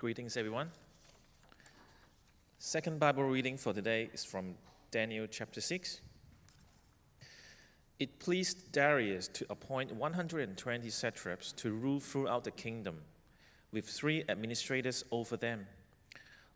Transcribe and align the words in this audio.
Greetings, 0.00 0.38
everyone. 0.38 0.70
Second 2.58 2.98
Bible 2.98 3.24
reading 3.24 3.58
for 3.58 3.74
today 3.74 4.08
is 4.14 4.24
from 4.24 4.54
Daniel 4.90 5.26
chapter 5.26 5.60
6. 5.60 6.00
It 7.98 8.18
pleased 8.18 8.72
Darius 8.72 9.28
to 9.28 9.44
appoint 9.50 9.92
120 9.92 10.88
satraps 10.88 11.52
to 11.52 11.72
rule 11.72 12.00
throughout 12.00 12.44
the 12.44 12.50
kingdom, 12.50 13.02
with 13.72 13.84
three 13.84 14.24
administrators 14.26 15.04
over 15.10 15.36
them, 15.36 15.66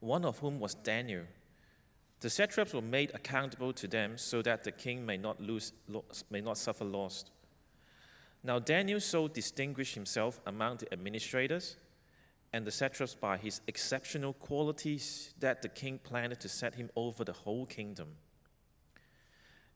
one 0.01 0.25
of 0.25 0.39
whom 0.39 0.59
was 0.59 0.73
Daniel. 0.77 1.25
The 2.21 2.31
satraps 2.31 2.73
were 2.73 2.81
made 2.81 3.11
accountable 3.13 3.75
to 3.75 3.87
them 3.87 4.17
so 4.17 4.41
that 4.41 4.65
the 4.65 4.73
king 4.73 5.05
may 5.05 5.19
not, 5.19 5.39
lose, 5.39 5.75
may 6.31 6.41
not 6.41 6.57
suffer 6.57 6.87
loss. 6.87 7.27
Now 8.43 8.59
Daniel 8.59 9.01
so 9.01 9.29
distinguished 9.29 9.97
himself 9.97 10.41
among 10.47 10.79
the 10.79 10.91
administrators 10.95 11.77
and 12.55 12.65
the 12.65 12.71
satraps 12.71 13.17
by 13.17 13.37
his 13.37 13.61
exceptional 13.67 14.33
qualities 14.33 15.35
that 15.41 15.61
the 15.61 15.69
king 15.69 15.99
planned 15.99 16.39
to 16.39 16.49
set 16.49 16.77
him 16.77 16.89
over 16.95 17.25
the 17.25 17.33
whole 17.33 17.67
kingdom. 17.67 18.11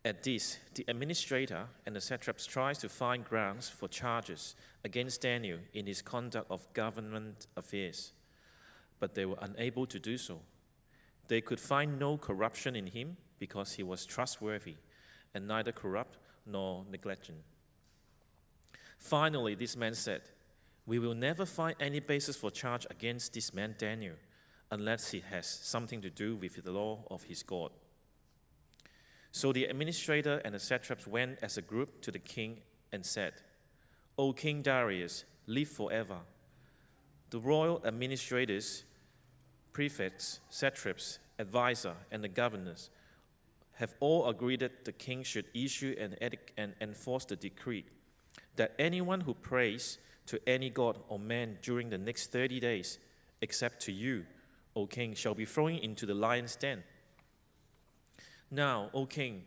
At 0.04 0.23
this, 0.23 0.59
the 0.77 0.84
administrator 0.87 1.66
and 1.84 1.96
the 1.96 2.01
satraps 2.01 2.46
tried 2.46 2.77
to 2.77 2.88
find 2.88 3.24
grounds 3.24 3.68
for 3.68 3.88
charges 3.88 4.54
against 4.84 5.23
Daniel 5.23 5.59
in 5.74 5.88
his 5.88 6.02
conduct 6.02 6.48
of 6.52 6.73
government 6.73 7.48
affairs, 7.56 8.12
but 9.01 9.16
they 9.16 9.26
were 9.26 9.38
unable 9.42 9.84
to 9.87 9.98
do 9.98 10.16
so. 10.16 10.38
They 11.26 11.40
could 11.40 11.59
find 11.59 11.98
no 11.98 12.16
corruption 12.16 12.76
in 12.76 12.87
him 12.87 13.16
because 13.40 13.73
he 13.73 13.82
was 13.82 14.06
trustworthy 14.06 14.76
and 15.34 15.48
neither 15.48 15.73
corrupt 15.73 16.18
nor 16.46 16.84
negligent. 16.88 17.38
Finally, 18.98 19.56
this 19.56 19.76
man 19.76 19.95
said, 19.95 20.23
we 20.88 20.98
will 20.98 21.15
never 21.15 21.45
find 21.45 21.77
any 21.80 22.01
basis 22.01 22.34
for 22.34 22.51
charge 22.51 22.87
against 22.88 23.34
this 23.34 23.52
man 23.52 23.74
Daniel 23.77 24.15
unless 24.70 25.10
he 25.10 25.20
has 25.20 25.46
something 25.46 26.01
to 26.01 26.09
do 26.09 26.34
with 26.34 26.65
the 26.65 26.73
law 26.73 27.05
of 27.10 27.24
his 27.24 27.43
God. 27.43 27.71
So 29.30 29.52
the 29.52 29.66
administrator 29.66 30.40
and 30.46 30.54
the 30.54 30.59
satraps 30.59 31.07
went 31.07 31.40
as 31.43 31.59
a 31.59 31.62
group 31.62 32.01
to 32.01 32.10
the 32.10 32.18
king 32.18 32.60
and 32.90 33.04
said, 33.04 33.35
O 34.16 34.32
King 34.32 34.62
Darius, 34.62 35.24
live 35.46 35.68
forever. 35.68 36.21
The 37.29 37.38
royal 37.38 37.82
administrators, 37.84 38.84
prefects, 39.74 40.40
satraps, 40.49 41.18
advisor, 41.38 41.96
and 42.10 42.24
the 42.24 42.29
governors 42.29 42.88
have 43.74 43.95
all 44.01 44.27
agreed 44.27 44.60
that 44.60 44.87
the 44.87 44.93
king 44.93 45.23
should 45.23 45.45
issue 45.52 45.95
and, 46.01 46.16
and 46.57 46.73
enforce 46.80 47.27
the 47.27 47.37
decree 47.37 47.84
that 48.57 48.74
anyone 48.79 49.21
who 49.21 49.34
prays 49.34 49.99
to 50.29 50.38
any 50.46 50.68
god 50.68 50.98
or 51.09 51.18
man 51.18 51.57
during 51.62 51.88
the 51.88 51.98
next 51.98 52.30
30 52.30 52.60
days, 52.60 52.98
except 53.40 53.80
to 53.80 53.93
you, 53.93 54.24
O 54.76 54.87
king, 54.87 55.15
shall 55.15 55.34
be 55.34 55.46
thrown 55.46 55.73
into 55.73 56.04
the 56.04 56.15
lion's 56.15 56.54
den. 56.54 56.84
Now, 58.51 58.90
O 58.93 59.06
king, 59.06 59.45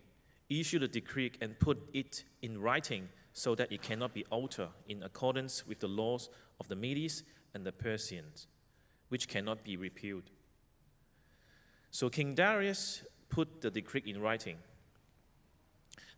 issue 0.50 0.80
the 0.80 0.88
decree 0.88 1.32
and 1.40 1.58
put 1.60 1.78
it 1.94 2.24
in 2.42 2.60
writing 2.60 3.10
so 3.32 3.54
that 3.56 3.72
it 3.72 3.84
cannot 3.84 4.14
be 4.14 4.26
altered 4.32 4.70
in 4.88 5.04
accordance 5.04 5.66
with 5.68 5.80
the 5.80 5.88
laws 5.88 6.30
of 6.60 6.68
the 6.68 6.76
Medes 6.76 7.24
and 7.54 7.64
the 7.64 7.72
Persians, 7.72 8.48
which 9.10 9.28
cannot 9.28 9.64
be 9.64 9.78
repealed. 9.78 10.32
So 11.92 12.10
King 12.10 12.34
Darius 12.34 13.04
put 13.30 13.62
the 13.62 13.70
decree 13.70 14.04
in 14.06 14.20
writing. 14.20 14.58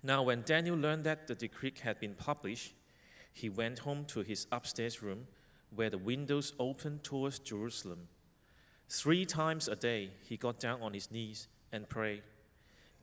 Now, 0.02 0.24
when 0.24 0.42
Daniel 0.44 0.78
learned 0.78 1.04
that 1.04 1.28
the 1.28 1.36
decree 1.36 1.74
had 1.82 2.00
been 2.00 2.16
published, 2.16 2.74
he 3.34 3.50
went 3.50 3.80
home 3.80 4.06
to 4.06 4.22
his 4.22 4.48
upstairs 4.52 5.02
room 5.02 5.28
where 5.76 5.90
the 5.90 5.98
windows 5.98 6.54
opened 6.60 7.04
towards 7.04 7.40
Jerusalem. 7.40 8.08
Three 8.88 9.26
times 9.26 9.68
a 9.68 9.76
day, 9.76 10.12
he 10.22 10.38
got 10.38 10.60
down 10.60 10.82
on 10.82 10.94
his 10.94 11.10
knees 11.12 11.48
and 11.72 11.90
prayed, 11.90 12.22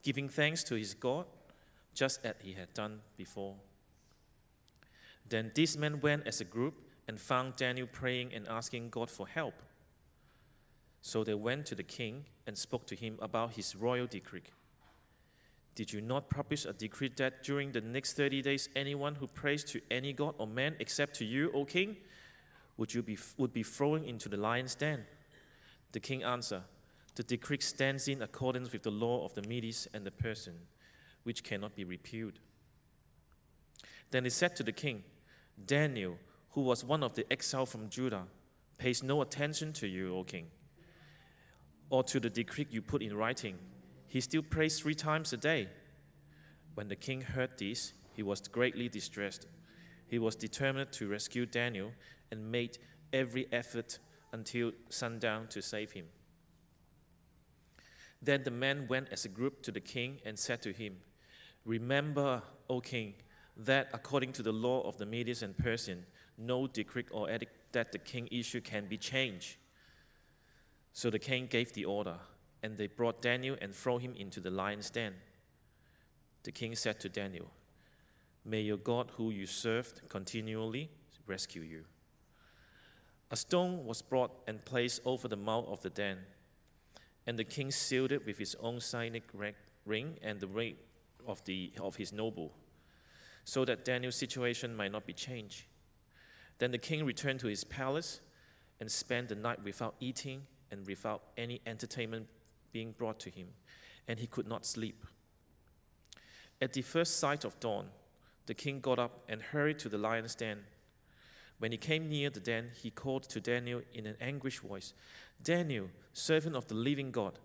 giving 0.02 0.28
thanks 0.28 0.62
to 0.64 0.76
his 0.76 0.94
God, 0.94 1.26
just 1.94 2.24
as 2.24 2.36
he 2.42 2.52
had 2.52 2.72
done 2.72 3.00
before. 3.16 3.56
Then 5.28 5.50
these 5.54 5.76
men 5.76 6.00
went 6.00 6.26
as 6.26 6.40
a 6.40 6.44
group 6.44 6.74
and 7.08 7.20
found 7.20 7.56
Daniel 7.56 7.88
praying 7.90 8.32
and 8.32 8.46
asking 8.48 8.90
God 8.90 9.10
for 9.10 9.26
help. 9.26 9.54
So 11.02 11.24
they 11.24 11.34
went 11.34 11.66
to 11.66 11.74
the 11.74 11.82
king 11.82 12.24
and 12.46 12.56
spoke 12.56 12.86
to 12.86 12.94
him 12.94 13.18
about 13.20 13.54
his 13.54 13.74
royal 13.74 14.06
decree. 14.06 14.42
Did 15.80 15.94
you 15.94 16.02
not 16.02 16.28
publish 16.28 16.66
a 16.66 16.74
decree 16.74 17.10
that 17.16 17.42
during 17.42 17.72
the 17.72 17.80
next 17.80 18.12
30 18.12 18.42
days, 18.42 18.68
anyone 18.76 19.14
who 19.14 19.26
prays 19.26 19.64
to 19.64 19.80
any 19.90 20.12
god 20.12 20.34
or 20.36 20.46
man 20.46 20.76
except 20.78 21.14
to 21.16 21.24
you, 21.24 21.50
O 21.54 21.64
king, 21.64 21.96
would, 22.76 22.92
you 22.92 23.02
be, 23.02 23.16
would 23.38 23.54
be 23.54 23.62
thrown 23.62 24.04
into 24.04 24.28
the 24.28 24.36
lion's 24.36 24.74
den? 24.74 25.06
The 25.92 26.00
king 26.00 26.22
answered, 26.22 26.64
The 27.14 27.22
decree 27.22 27.60
stands 27.60 28.08
in 28.08 28.20
accordance 28.20 28.72
with 28.72 28.82
the 28.82 28.90
law 28.90 29.24
of 29.24 29.32
the 29.32 29.40
Medes 29.40 29.88
and 29.94 30.04
the 30.04 30.10
Persian, 30.10 30.56
which 31.22 31.42
cannot 31.42 31.74
be 31.74 31.84
repealed. 31.84 32.40
Then 34.10 34.24
he 34.24 34.30
said 34.30 34.56
to 34.56 34.62
the 34.62 34.72
king, 34.72 35.02
Daniel, 35.64 36.18
who 36.50 36.60
was 36.60 36.84
one 36.84 37.02
of 37.02 37.14
the 37.14 37.24
exiles 37.32 37.72
from 37.72 37.88
Judah, 37.88 38.24
pays 38.76 39.02
no 39.02 39.22
attention 39.22 39.72
to 39.72 39.86
you, 39.86 40.14
O 40.14 40.24
king, 40.24 40.48
or 41.88 42.04
to 42.04 42.20
the 42.20 42.28
decree 42.28 42.66
you 42.68 42.82
put 42.82 43.00
in 43.00 43.16
writing 43.16 43.56
he 44.10 44.20
still 44.20 44.42
prays 44.42 44.80
three 44.80 44.96
times 44.96 45.32
a 45.32 45.36
day. 45.36 45.68
When 46.74 46.88
the 46.88 46.96
king 46.96 47.20
heard 47.20 47.56
this, 47.56 47.92
he 48.12 48.24
was 48.24 48.40
greatly 48.40 48.88
distressed. 48.88 49.46
He 50.08 50.18
was 50.18 50.34
determined 50.34 50.90
to 50.94 51.08
rescue 51.08 51.46
Daniel 51.46 51.92
and 52.32 52.50
made 52.50 52.78
every 53.12 53.46
effort 53.52 54.00
until 54.32 54.72
sundown 54.88 55.46
to 55.50 55.62
save 55.62 55.92
him. 55.92 56.06
Then 58.20 58.42
the 58.42 58.50
men 58.50 58.88
went 58.88 59.10
as 59.12 59.24
a 59.24 59.28
group 59.28 59.62
to 59.62 59.70
the 59.70 59.80
king 59.80 60.18
and 60.26 60.36
said 60.36 60.60
to 60.62 60.72
him, 60.72 60.96
Remember, 61.64 62.42
O 62.68 62.80
king, 62.80 63.14
that 63.58 63.90
according 63.92 64.32
to 64.32 64.42
the 64.42 64.52
law 64.52 64.80
of 64.88 64.98
the 64.98 65.06
Medes 65.06 65.44
and 65.44 65.56
Persian, 65.56 66.04
no 66.36 66.66
decree 66.66 67.04
or 67.12 67.30
edict 67.30 67.52
that 67.70 67.92
the 67.92 67.98
king 67.98 68.28
issued 68.32 68.64
can 68.64 68.86
be 68.86 68.96
changed. 68.96 69.56
So 70.92 71.10
the 71.10 71.20
king 71.20 71.46
gave 71.46 71.72
the 71.74 71.84
order 71.84 72.18
and 72.62 72.76
they 72.76 72.86
brought 72.86 73.22
Daniel 73.22 73.56
and 73.60 73.74
threw 73.74 73.98
him 73.98 74.14
into 74.16 74.40
the 74.40 74.50
lion's 74.50 74.90
den. 74.90 75.14
The 76.42 76.52
king 76.52 76.74
said 76.74 77.00
to 77.00 77.08
Daniel, 77.08 77.50
May 78.44 78.62
your 78.62 78.78
God, 78.78 79.12
who 79.16 79.30
you 79.30 79.46
served 79.46 80.08
continually, 80.08 80.90
rescue 81.26 81.62
you. 81.62 81.84
A 83.30 83.36
stone 83.36 83.84
was 83.84 84.02
brought 84.02 84.32
and 84.46 84.64
placed 84.64 85.02
over 85.04 85.28
the 85.28 85.36
mouth 85.36 85.66
of 85.68 85.82
the 85.82 85.90
den, 85.90 86.18
and 87.26 87.38
the 87.38 87.44
king 87.44 87.70
sealed 87.70 88.12
it 88.12 88.26
with 88.26 88.38
his 88.38 88.56
own 88.60 88.80
signet 88.80 89.24
ring 89.84 90.18
and 90.22 90.40
the 90.40 90.48
ring 90.48 90.76
of, 91.26 91.44
the, 91.44 91.72
of 91.80 91.96
his 91.96 92.12
noble, 92.12 92.52
so 93.44 93.64
that 93.64 93.84
Daniel's 93.84 94.16
situation 94.16 94.74
might 94.74 94.90
not 94.90 95.06
be 95.06 95.12
changed. 95.12 95.64
Then 96.58 96.72
the 96.72 96.78
king 96.78 97.04
returned 97.04 97.40
to 97.40 97.46
his 97.46 97.64
palace 97.64 98.20
and 98.80 98.90
spent 98.90 99.28
the 99.28 99.34
night 99.34 99.62
without 99.62 99.94
eating 100.00 100.42
and 100.70 100.86
without 100.86 101.22
any 101.36 101.60
entertainment 101.66 102.26
being 102.72 102.92
brought 102.92 103.20
to 103.20 103.30
him, 103.30 103.48
and 104.08 104.18
he 104.18 104.26
could 104.26 104.46
not 104.46 104.66
sleep. 104.66 105.04
At 106.60 106.72
the 106.72 106.82
first 106.82 107.18
sight 107.18 107.44
of 107.44 107.58
dawn, 107.60 107.86
the 108.46 108.54
king 108.54 108.80
got 108.80 108.98
up 108.98 109.24
and 109.28 109.40
hurried 109.40 109.78
to 109.80 109.88
the 109.88 109.98
lion's 109.98 110.34
den. 110.34 110.58
When 111.58 111.72
he 111.72 111.78
came 111.78 112.08
near 112.08 112.30
the 112.30 112.40
den, 112.40 112.70
he 112.82 112.90
called 112.90 113.24
to 113.24 113.40
Daniel 113.40 113.82
in 113.94 114.06
an 114.06 114.16
anguished 114.20 114.60
voice 114.60 114.94
Daniel, 115.42 115.88
servant 116.12 116.56
of 116.56 116.66
the 116.68 116.74
living 116.74 117.10
God, 117.10 117.38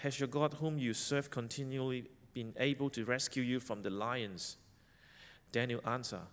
has 0.00 0.18
your 0.18 0.28
God, 0.28 0.54
whom 0.54 0.78
you 0.78 0.94
serve 0.94 1.30
continually, 1.30 2.06
been 2.32 2.54
able 2.58 2.88
to 2.88 3.04
rescue 3.04 3.42
you 3.42 3.60
from 3.60 3.82
the 3.82 3.90
lions? 3.90 4.56
Daniel 5.52 5.82
answered, 5.84 6.26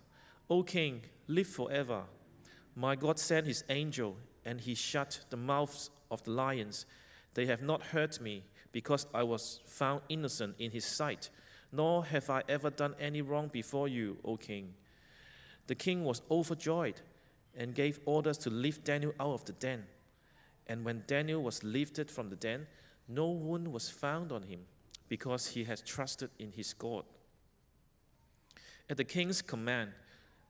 O 0.48 0.62
king, 0.62 1.02
live 1.26 1.48
forever. 1.48 2.04
My 2.74 2.96
God 2.96 3.18
sent 3.18 3.46
his 3.46 3.64
angel, 3.68 4.16
and 4.46 4.58
he 4.58 4.74
shut 4.74 5.20
the 5.28 5.36
mouths 5.36 5.90
of 6.10 6.22
the 6.24 6.30
lions 6.30 6.86
they 7.38 7.46
have 7.46 7.62
not 7.62 7.80
hurt 7.94 8.20
me 8.20 8.42
because 8.72 9.06
I 9.14 9.22
was 9.22 9.60
found 9.64 10.00
innocent 10.08 10.56
in 10.58 10.72
his 10.72 10.84
sight, 10.84 11.30
nor 11.70 12.04
have 12.04 12.28
I 12.30 12.42
ever 12.48 12.68
done 12.68 12.96
any 12.98 13.22
wrong 13.22 13.46
before 13.46 13.86
you, 13.86 14.16
O 14.24 14.36
king. 14.36 14.74
The 15.68 15.76
king 15.76 16.02
was 16.02 16.20
overjoyed 16.32 17.00
and 17.56 17.76
gave 17.76 18.00
orders 18.06 18.38
to 18.38 18.50
lift 18.50 18.84
Daniel 18.84 19.12
out 19.20 19.34
of 19.34 19.44
the 19.44 19.52
den. 19.52 19.84
And 20.66 20.84
when 20.84 21.04
Daniel 21.06 21.40
was 21.40 21.62
lifted 21.62 22.10
from 22.10 22.28
the 22.28 22.34
den, 22.34 22.66
no 23.06 23.30
wound 23.30 23.68
was 23.68 23.88
found 23.88 24.32
on 24.32 24.42
him 24.42 24.62
because 25.08 25.46
he 25.46 25.62
had 25.62 25.86
trusted 25.86 26.30
in 26.40 26.50
his 26.50 26.72
God. 26.72 27.04
At 28.90 28.96
the 28.96 29.04
king's 29.04 29.42
command, 29.42 29.92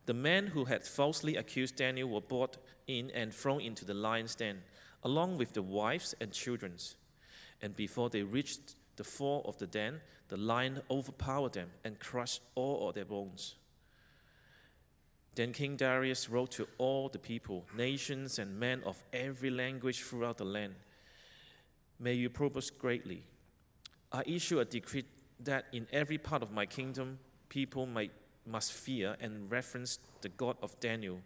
the 0.06 0.14
men 0.14 0.46
who 0.46 0.64
had 0.64 0.87
falsely 0.87 1.37
accused 1.37 1.76
Daniel 1.76 2.08
were 2.08 2.23
brought 2.23 2.56
in 2.87 3.11
and 3.11 3.35
thrown 3.35 3.61
into 3.61 3.85
the 3.85 3.93
lion's 3.93 4.35
den 4.35 4.62
along 5.03 5.39
with 5.39 5.53
the 5.53 5.62
wives 5.62 6.15
and 6.21 6.33
children. 6.33 6.75
And 7.62 7.75
before 7.77 8.11
they 8.11 8.23
reached 8.23 8.77
the 8.97 9.05
floor 9.05 9.43
of 9.45 9.59
the 9.59 9.67
den, 9.67 10.00
the 10.29 10.37
lion 10.37 10.81
overpowered 10.91 11.55
them 11.55 11.71
and 11.85 11.99
crushed 11.99 12.43
all 12.55 12.89
of 12.89 12.95
their 12.95 13.05
bones. 13.05 13.55
Then 15.35 15.53
King 15.53 15.77
Darius 15.77 16.29
wrote 16.29 16.50
to 16.53 16.67
all 16.79 17.09
the 17.09 17.19
people, 17.19 17.65
nations, 17.77 18.39
and 18.39 18.59
men 18.59 18.83
of 18.85 19.03
every 19.12 19.50
language 19.50 20.03
throughout 20.03 20.39
the 20.39 20.45
land 20.45 20.75
May 22.00 22.15
you 22.15 22.31
progress 22.31 22.71
greatly. 22.71 23.25
I 24.12 24.23
issue 24.25 24.61
a 24.61 24.65
decree 24.65 25.05
that 25.41 25.67
in 25.73 25.87
every 25.93 26.19
part 26.19 26.43
of 26.43 26.53
my 26.53 26.65
kingdom, 26.65 27.19
people 27.49 27.87
might, 27.87 28.12
must 28.47 28.73
fear 28.73 29.17
and 29.21 29.50
reverence 29.50 29.99
the 30.21 30.29
God 30.29 30.56
of 30.62 30.79
Daniel, 30.79 31.21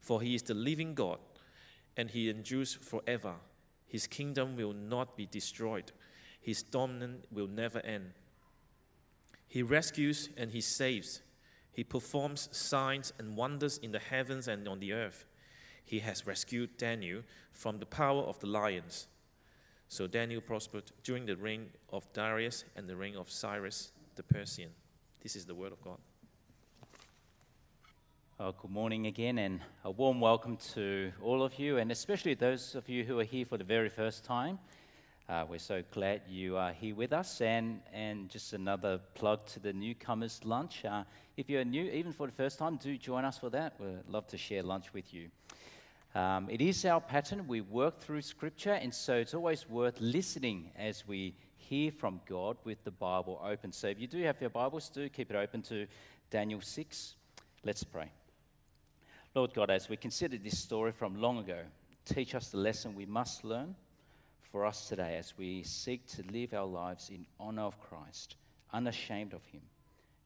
for 0.00 0.20
he 0.20 0.34
is 0.34 0.42
the 0.42 0.54
living 0.54 0.94
God, 0.94 1.18
and 1.96 2.10
he 2.10 2.28
endures 2.28 2.74
forever. 2.74 3.34
His 3.86 4.06
kingdom 4.06 4.56
will 4.56 4.72
not 4.72 5.16
be 5.16 5.26
destroyed, 5.26 5.92
his 6.40 6.62
dominance 6.62 7.26
will 7.30 7.48
never 7.48 7.80
end. 7.80 8.12
He 9.48 9.62
rescues 9.62 10.28
and 10.36 10.50
he 10.50 10.60
saves. 10.60 11.22
He 11.72 11.84
performs 11.84 12.48
signs 12.52 13.12
and 13.18 13.36
wonders 13.36 13.78
in 13.78 13.92
the 13.92 13.98
heavens 13.98 14.48
and 14.48 14.66
on 14.66 14.80
the 14.80 14.92
earth. 14.92 15.24
He 15.84 16.00
has 16.00 16.26
rescued 16.26 16.78
Daniel 16.78 17.22
from 17.52 17.78
the 17.78 17.86
power 17.86 18.22
of 18.22 18.40
the 18.40 18.46
lions. 18.46 19.06
So 19.88 20.06
Daniel 20.06 20.40
prospered 20.40 20.90
during 21.04 21.26
the 21.26 21.36
reign 21.36 21.68
of 21.92 22.12
Darius 22.12 22.64
and 22.74 22.88
the 22.88 22.96
reign 22.96 23.16
of 23.16 23.30
Cyrus 23.30 23.92
the 24.16 24.22
Persian. 24.22 24.70
This 25.22 25.36
is 25.36 25.44
the 25.44 25.54
word 25.54 25.72
of 25.72 25.82
God. 25.82 25.98
Uh, 28.38 28.52
good 28.60 28.70
morning 28.70 29.06
again, 29.06 29.38
and 29.38 29.62
a 29.84 29.90
warm 29.90 30.20
welcome 30.20 30.58
to 30.58 31.10
all 31.22 31.42
of 31.42 31.58
you, 31.58 31.78
and 31.78 31.90
especially 31.90 32.34
those 32.34 32.74
of 32.74 32.86
you 32.86 33.02
who 33.02 33.18
are 33.18 33.24
here 33.24 33.46
for 33.46 33.56
the 33.56 33.64
very 33.64 33.88
first 33.88 34.24
time. 34.24 34.58
Uh, 35.26 35.46
we're 35.48 35.58
so 35.58 35.82
glad 35.90 36.20
you 36.28 36.54
are 36.54 36.74
here 36.74 36.94
with 36.94 37.14
us, 37.14 37.40
and, 37.40 37.80
and 37.94 38.28
just 38.28 38.52
another 38.52 39.00
plug 39.14 39.46
to 39.46 39.58
the 39.58 39.72
newcomers' 39.72 40.38
lunch. 40.44 40.84
Uh, 40.84 41.02
if 41.38 41.48
you're 41.48 41.64
new, 41.64 41.84
even 41.84 42.12
for 42.12 42.26
the 42.26 42.32
first 42.32 42.58
time, 42.58 42.76
do 42.76 42.98
join 42.98 43.24
us 43.24 43.38
for 43.38 43.48
that. 43.48 43.72
We'd 43.80 44.06
love 44.06 44.26
to 44.26 44.36
share 44.36 44.62
lunch 44.62 44.92
with 44.92 45.14
you. 45.14 45.30
Um, 46.14 46.50
it 46.50 46.60
is 46.60 46.84
our 46.84 47.00
pattern. 47.00 47.48
We 47.48 47.62
work 47.62 48.00
through 48.00 48.20
Scripture, 48.20 48.74
and 48.74 48.94
so 48.94 49.14
it's 49.14 49.32
always 49.32 49.66
worth 49.66 49.98
listening 49.98 50.72
as 50.76 51.08
we 51.08 51.34
hear 51.56 51.90
from 51.90 52.20
God 52.28 52.58
with 52.64 52.84
the 52.84 52.90
Bible 52.90 53.40
open. 53.42 53.72
So 53.72 53.88
if 53.88 53.98
you 53.98 54.06
do 54.06 54.22
have 54.24 54.38
your 54.42 54.50
Bibles, 54.50 54.90
do 54.90 55.08
keep 55.08 55.30
it 55.30 55.36
open 55.36 55.62
to 55.62 55.86
Daniel 56.30 56.60
6. 56.60 57.14
Let's 57.64 57.82
pray. 57.82 58.10
Lord 59.36 59.52
God, 59.52 59.68
as 59.68 59.90
we 59.90 59.98
consider 59.98 60.38
this 60.38 60.58
story 60.58 60.92
from 60.92 61.20
long 61.20 61.36
ago, 61.36 61.58
teach 62.06 62.34
us 62.34 62.48
the 62.48 62.56
lesson 62.56 62.94
we 62.94 63.04
must 63.04 63.44
learn 63.44 63.74
for 64.50 64.64
us 64.64 64.88
today 64.88 65.18
as 65.18 65.34
we 65.36 65.62
seek 65.62 66.06
to 66.06 66.22
live 66.32 66.54
our 66.54 66.64
lives 66.64 67.10
in 67.10 67.26
honor 67.38 67.64
of 67.64 67.78
Christ, 67.78 68.36
unashamed 68.72 69.34
of 69.34 69.44
Him. 69.44 69.60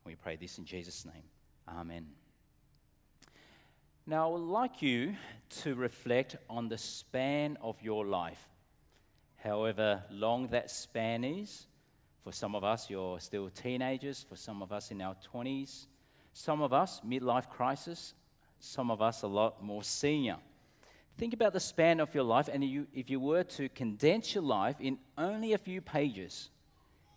We 0.04 0.14
pray 0.14 0.36
this 0.36 0.58
in 0.58 0.64
Jesus' 0.64 1.04
name. 1.04 1.24
Amen. 1.68 2.06
Now, 4.06 4.28
I 4.28 4.32
would 4.32 4.46
like 4.46 4.80
you 4.80 5.16
to 5.62 5.74
reflect 5.74 6.36
on 6.48 6.68
the 6.68 6.78
span 6.78 7.58
of 7.60 7.82
your 7.82 8.06
life, 8.06 8.48
however 9.38 10.04
long 10.08 10.46
that 10.52 10.70
span 10.70 11.24
is. 11.24 11.66
For 12.22 12.30
some 12.30 12.54
of 12.54 12.62
us, 12.62 12.88
you're 12.88 13.18
still 13.18 13.50
teenagers. 13.50 14.24
For 14.28 14.36
some 14.36 14.62
of 14.62 14.70
us, 14.70 14.92
in 14.92 15.02
our 15.02 15.16
20s. 15.34 15.86
Some 16.32 16.62
of 16.62 16.72
us, 16.72 17.00
midlife 17.04 17.48
crisis. 17.48 18.14
Some 18.60 18.90
of 18.90 19.00
us, 19.00 19.22
a 19.22 19.26
lot 19.26 19.62
more 19.62 19.82
senior. 19.82 20.36
Think 21.18 21.34
about 21.34 21.52
the 21.52 21.60
span 21.60 21.98
of 21.98 22.14
your 22.14 22.24
life, 22.24 22.48
and 22.52 22.62
you, 22.62 22.86
if 22.94 23.10
you 23.10 23.18
were 23.18 23.42
to 23.42 23.68
condense 23.70 24.34
your 24.34 24.44
life 24.44 24.76
in 24.80 24.98
only 25.18 25.54
a 25.54 25.58
few 25.58 25.80
pages, 25.80 26.50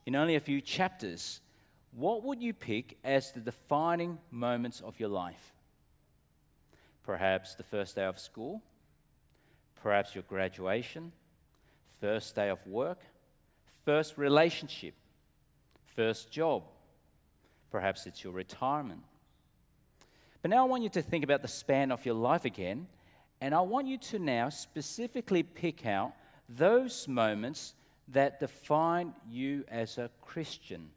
in 0.06 0.16
only 0.16 0.36
a 0.36 0.40
few 0.40 0.62
chapters, 0.62 1.42
what 1.92 2.24
would 2.24 2.42
you 2.42 2.54
pick 2.54 2.98
as 3.04 3.32
the 3.32 3.40
defining 3.40 4.18
moments 4.32 4.82
of 4.82 5.00
your 5.00 5.10
life? 5.10 5.54
Perhaps 7.04 7.56
the 7.56 7.64
first 7.64 7.96
day 7.96 8.06
of 8.06 8.18
school, 8.18 8.62
perhaps 9.82 10.16
your 10.16 10.24
graduation, 10.24 11.12
first 12.00 12.36
day 12.36 12.50
of 12.50 12.66
work, 12.66 13.00
first 13.86 14.18
relationship, 14.18 14.96
first 15.96 16.32
job, 16.32 16.64
perhaps 17.70 18.08
it's 18.08 18.24
your 18.24 18.34
retirement. 18.34 19.02
But 20.44 20.52
now 20.52 20.64
I 20.64 20.68
want 20.68 20.84
you 20.84 20.90
to 20.90 21.02
think 21.02 21.24
about 21.24 21.42
the 21.42 21.48
span 21.48 21.92
of 21.92 22.06
your 22.06 22.14
life 22.14 22.46
again, 22.46 22.86
and 23.42 23.56
I 23.56 23.62
want 23.62 23.88
you 23.88 23.98
to 23.98 24.20
now 24.20 24.50
specifically 24.50 25.42
pick 25.42 25.88
out 25.88 26.14
those 26.48 27.08
moments 27.08 27.74
that 28.10 28.40
define 28.40 29.16
you 29.28 29.66
as 29.68 29.98
a 29.98 30.12
Christian 30.22 30.92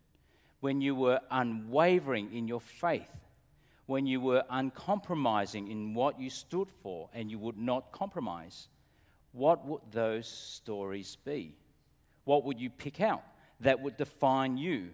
when 0.60 0.82
you 0.82 0.94
were 0.94 1.20
unwavering 1.30 2.34
in 2.34 2.46
your 2.46 2.60
faith 2.60 3.08
when 3.86 4.06
you 4.06 4.20
were 4.20 4.42
uncompromising 4.50 5.70
in 5.70 5.94
what 5.94 6.20
you 6.20 6.28
stood 6.28 6.68
for 6.82 7.08
and 7.14 7.30
you 7.30 7.38
would 7.38 7.56
not 7.56 7.92
compromise, 7.92 8.68
what 9.32 9.64
would 9.64 9.80
those 9.92 10.26
stories 10.26 11.16
be? 11.24 11.54
What 12.24 12.44
would 12.44 12.60
you 12.60 12.68
pick 12.68 13.00
out 13.00 13.22
that 13.60 13.80
would 13.80 13.96
define 13.96 14.56
you 14.56 14.90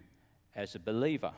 as 0.55 0.75
a 0.75 0.79
believer? 0.79 1.33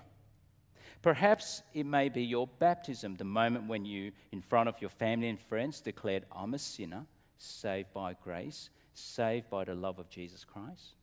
Perhaps 1.05 1.61
it 1.75 1.85
may 1.85 2.09
be 2.09 2.23
your 2.23 2.47
baptism, 2.57 3.15
the 3.15 3.23
moment 3.23 3.67
when 3.67 3.85
you, 3.85 4.11
in 4.31 4.41
front 4.41 4.67
of 4.67 4.81
your 4.81 4.89
family 4.89 5.29
and 5.29 5.39
friends, 5.39 5.79
declared, 5.79 6.25
I'm 6.35 6.55
a 6.55 6.57
sinner, 6.57 7.05
saved 7.37 7.93
by 7.93 8.15
grace, 8.23 8.71
saved 8.95 9.47
by 9.51 9.65
the 9.65 9.75
love 9.75 9.99
of 9.99 10.09
Jesus 10.09 10.43
Christ. 10.43 10.95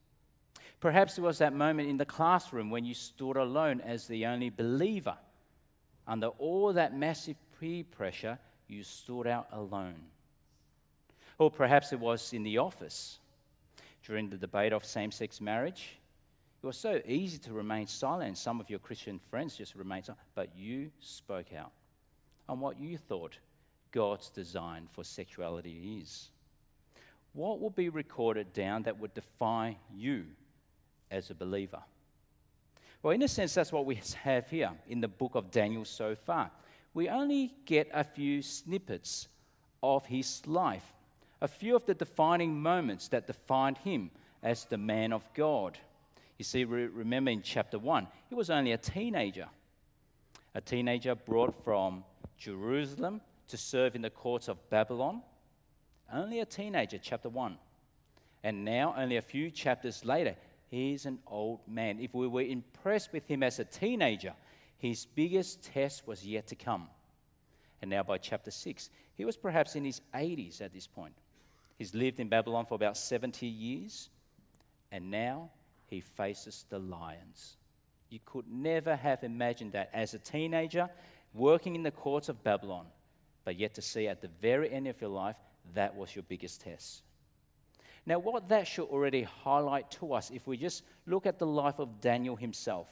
Perhaps 0.80 1.18
it 1.18 1.20
was 1.20 1.38
that 1.38 1.54
moment 1.54 1.88
in 1.88 1.98
the 1.98 2.04
classroom 2.04 2.68
when 2.68 2.84
you 2.84 2.94
stood 2.94 3.36
alone 3.36 3.80
as 3.80 4.08
the 4.08 4.26
only 4.26 4.50
believer 4.50 5.16
under 6.08 6.26
all 6.40 6.72
that 6.72 6.98
massive 6.98 7.36
peer 7.60 7.84
pressure, 7.84 8.40
you 8.66 8.82
stood 8.82 9.28
out 9.28 9.46
alone. 9.52 10.02
Or 11.38 11.48
perhaps 11.48 11.92
it 11.92 12.00
was 12.00 12.32
in 12.32 12.42
the 12.42 12.58
office 12.58 13.20
during 14.04 14.30
the 14.30 14.36
debate 14.36 14.72
of 14.72 14.84
same 14.84 15.12
sex 15.12 15.40
marriage. 15.40 15.96
It 16.62 16.66
was 16.66 16.76
so 16.76 17.00
easy 17.06 17.38
to 17.38 17.52
remain 17.52 17.88
silent. 17.88 18.38
Some 18.38 18.60
of 18.60 18.70
your 18.70 18.78
Christian 18.78 19.18
friends 19.30 19.56
just 19.56 19.74
remained 19.74 20.04
silent, 20.04 20.20
but 20.36 20.56
you 20.56 20.92
spoke 21.00 21.52
out 21.52 21.72
on 22.48 22.60
what 22.60 22.78
you 22.78 22.96
thought 22.96 23.36
God's 23.90 24.30
design 24.30 24.86
for 24.92 25.02
sexuality 25.02 25.98
is. 26.00 26.30
What 27.32 27.60
will 27.60 27.70
be 27.70 27.88
recorded 27.88 28.52
down 28.52 28.84
that 28.84 29.00
would 29.00 29.12
define 29.12 29.76
you 29.92 30.26
as 31.10 31.30
a 31.30 31.34
believer? 31.34 31.82
Well, 33.02 33.12
in 33.12 33.22
a 33.22 33.28
sense, 33.28 33.54
that's 33.54 33.72
what 33.72 33.86
we 33.86 34.00
have 34.22 34.48
here 34.48 34.70
in 34.88 35.00
the 35.00 35.08
book 35.08 35.34
of 35.34 35.50
Daniel 35.50 35.84
so 35.84 36.14
far. 36.14 36.52
We 36.94 37.08
only 37.08 37.52
get 37.64 37.88
a 37.92 38.04
few 38.04 38.40
snippets 38.40 39.26
of 39.82 40.06
his 40.06 40.46
life, 40.46 40.94
a 41.40 41.48
few 41.48 41.74
of 41.74 41.86
the 41.86 41.94
defining 41.94 42.62
moments 42.62 43.08
that 43.08 43.26
defined 43.26 43.78
him 43.78 44.12
as 44.44 44.64
the 44.64 44.78
man 44.78 45.12
of 45.12 45.28
God. 45.34 45.78
You 46.42 46.44
see, 46.44 46.64
remember 46.64 47.30
in 47.30 47.40
chapter 47.40 47.78
1, 47.78 48.08
he 48.28 48.34
was 48.34 48.50
only 48.50 48.72
a 48.72 48.76
teenager, 48.76 49.46
a 50.56 50.60
teenager 50.60 51.14
brought 51.14 51.54
from 51.62 52.02
Jerusalem 52.36 53.20
to 53.46 53.56
serve 53.56 53.94
in 53.94 54.02
the 54.02 54.10
courts 54.10 54.48
of 54.48 54.58
Babylon. 54.68 55.22
Only 56.12 56.40
a 56.40 56.44
teenager, 56.44 56.98
chapter 57.00 57.28
1. 57.28 57.56
And 58.42 58.64
now, 58.64 58.92
only 58.98 59.18
a 59.18 59.22
few 59.22 59.52
chapters 59.52 60.04
later, 60.04 60.34
He's 60.68 61.06
an 61.06 61.20
old 61.28 61.60
man. 61.68 62.00
If 62.00 62.12
we 62.12 62.26
were 62.26 62.42
impressed 62.42 63.12
with 63.12 63.28
him 63.28 63.44
as 63.44 63.60
a 63.60 63.64
teenager, 63.64 64.32
his 64.78 65.06
biggest 65.06 65.62
test 65.62 66.08
was 66.08 66.26
yet 66.26 66.48
to 66.48 66.56
come. 66.56 66.88
And 67.82 67.88
now, 67.88 68.02
by 68.02 68.18
chapter 68.18 68.50
6, 68.50 68.90
he 69.14 69.24
was 69.24 69.36
perhaps 69.36 69.76
in 69.76 69.84
his 69.84 70.00
80s 70.12 70.60
at 70.60 70.72
this 70.72 70.88
point. 70.88 71.14
He's 71.78 71.94
lived 71.94 72.18
in 72.18 72.28
Babylon 72.28 72.66
for 72.66 72.74
about 72.74 72.96
70 72.96 73.46
years, 73.46 74.10
and 74.90 75.08
now 75.08 75.50
he 75.92 76.00
faces 76.00 76.64
the 76.70 76.78
lions. 76.78 77.58
You 78.08 78.18
could 78.24 78.46
never 78.50 78.96
have 78.96 79.22
imagined 79.22 79.72
that 79.72 79.90
as 79.92 80.14
a 80.14 80.18
teenager, 80.18 80.88
working 81.34 81.74
in 81.76 81.82
the 81.82 81.90
courts 81.90 82.30
of 82.30 82.42
Babylon, 82.42 82.86
but 83.44 83.58
yet 83.58 83.74
to 83.74 83.82
see 83.82 84.08
at 84.08 84.22
the 84.22 84.30
very 84.40 84.72
end 84.72 84.88
of 84.88 84.98
your 85.02 85.10
life, 85.10 85.36
that 85.74 85.94
was 85.94 86.16
your 86.16 86.22
biggest 86.22 86.62
test. 86.62 87.02
Now, 88.06 88.18
what 88.18 88.48
that 88.48 88.66
should 88.66 88.88
already 88.88 89.22
highlight 89.22 89.90
to 89.92 90.14
us, 90.14 90.30
if 90.30 90.46
we 90.46 90.56
just 90.56 90.82
look 91.06 91.26
at 91.26 91.38
the 91.38 91.46
life 91.46 91.78
of 91.78 92.00
Daniel 92.00 92.36
himself, 92.36 92.88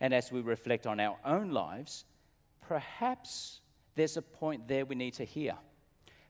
and 0.00 0.12
as 0.12 0.32
we 0.32 0.40
reflect 0.40 0.88
on 0.88 0.98
our 0.98 1.16
own 1.24 1.50
lives, 1.52 2.04
perhaps 2.66 3.60
there's 3.94 4.16
a 4.16 4.22
point 4.22 4.66
there 4.66 4.84
we 4.84 4.96
need 4.96 5.14
to 5.14 5.24
hear. 5.24 5.54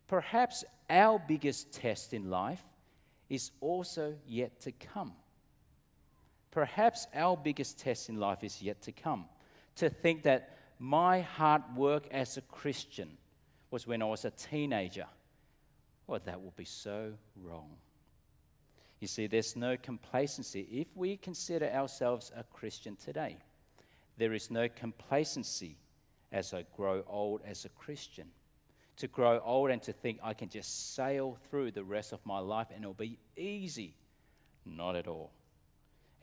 Perhaps 0.06 0.64
our 0.90 1.18
biggest 1.26 1.73
test 1.73 2.12
in 2.12 2.28
life 2.28 2.62
is 3.30 3.52
also 3.62 4.14
yet 4.26 4.61
to 4.61 4.70
come. 4.73 5.14
Perhaps 6.54 7.08
our 7.12 7.37
biggest 7.37 7.80
test 7.80 8.08
in 8.08 8.20
life 8.20 8.44
is 8.44 8.62
yet 8.62 8.80
to 8.82 8.92
come. 8.92 9.25
To 9.76 9.90
think 9.90 10.23
that 10.23 10.56
my 10.78 11.20
hard 11.20 11.62
work 11.76 12.06
as 12.12 12.37
a 12.37 12.42
Christian 12.42 13.18
was 13.73 13.88
when 13.88 14.00
I 14.00 14.04
was 14.04 14.25
a 14.25 14.30
teenager. 14.30 15.06
Well, 16.06 16.20
that 16.25 16.40
would 16.40 16.54
be 16.54 16.64
so 16.64 17.12
wrong. 17.42 17.70
You 19.00 19.08
see, 19.08 19.26
there's 19.26 19.56
no 19.56 19.76
complacency. 19.76 20.61
If 20.70 20.87
we 20.94 21.16
consider 21.16 21.66
ourselves 21.66 22.30
a 22.37 22.44
Christian 22.44 22.96
today, 22.96 23.37
there 24.16 24.32
is 24.32 24.49
no 24.49 24.68
complacency 24.68 25.76
as 26.30 26.54
I 26.54 26.64
grow 26.76 27.02
old 27.08 27.40
as 27.44 27.64
a 27.64 27.68
Christian. 27.70 28.28
To 28.99 29.08
grow 29.08 29.40
old 29.40 29.70
and 29.70 29.82
to 29.82 29.92
think 29.92 30.20
I 30.23 30.34
can 30.34 30.49
just 30.49 30.94
sail 30.94 31.37
through 31.50 31.73
the 31.73 31.82
rest 31.82 32.12
of 32.12 32.25
my 32.25 32.38
life 32.38 32.68
and 32.73 32.84
it'll 32.84 32.94
be 32.94 33.18
easy. 33.37 33.96
Not 34.64 34.94
at 34.94 35.08
all. 35.08 35.32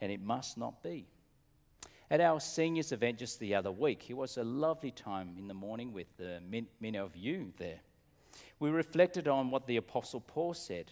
And 0.02 0.12
it 0.12 0.20
must 0.20 0.58
not 0.58 0.82
be. 0.82 1.06
At 2.10 2.20
our 2.20 2.40
seniors 2.40 2.90
event 2.90 3.18
just 3.18 3.38
the 3.38 3.54
other 3.54 3.70
week, 3.70 4.10
it 4.10 4.14
was 4.14 4.36
a 4.36 4.42
lovely 4.42 4.90
time 4.90 5.36
in 5.38 5.46
the 5.46 5.54
morning 5.54 5.92
with 5.92 6.08
many 6.80 6.98
of 6.98 7.16
you 7.16 7.52
there. 7.56 7.78
We 8.58 8.70
reflected 8.70 9.28
on 9.28 9.50
what 9.50 9.66
the 9.66 9.76
Apostle 9.76 10.20
Paul 10.20 10.54
said. 10.54 10.90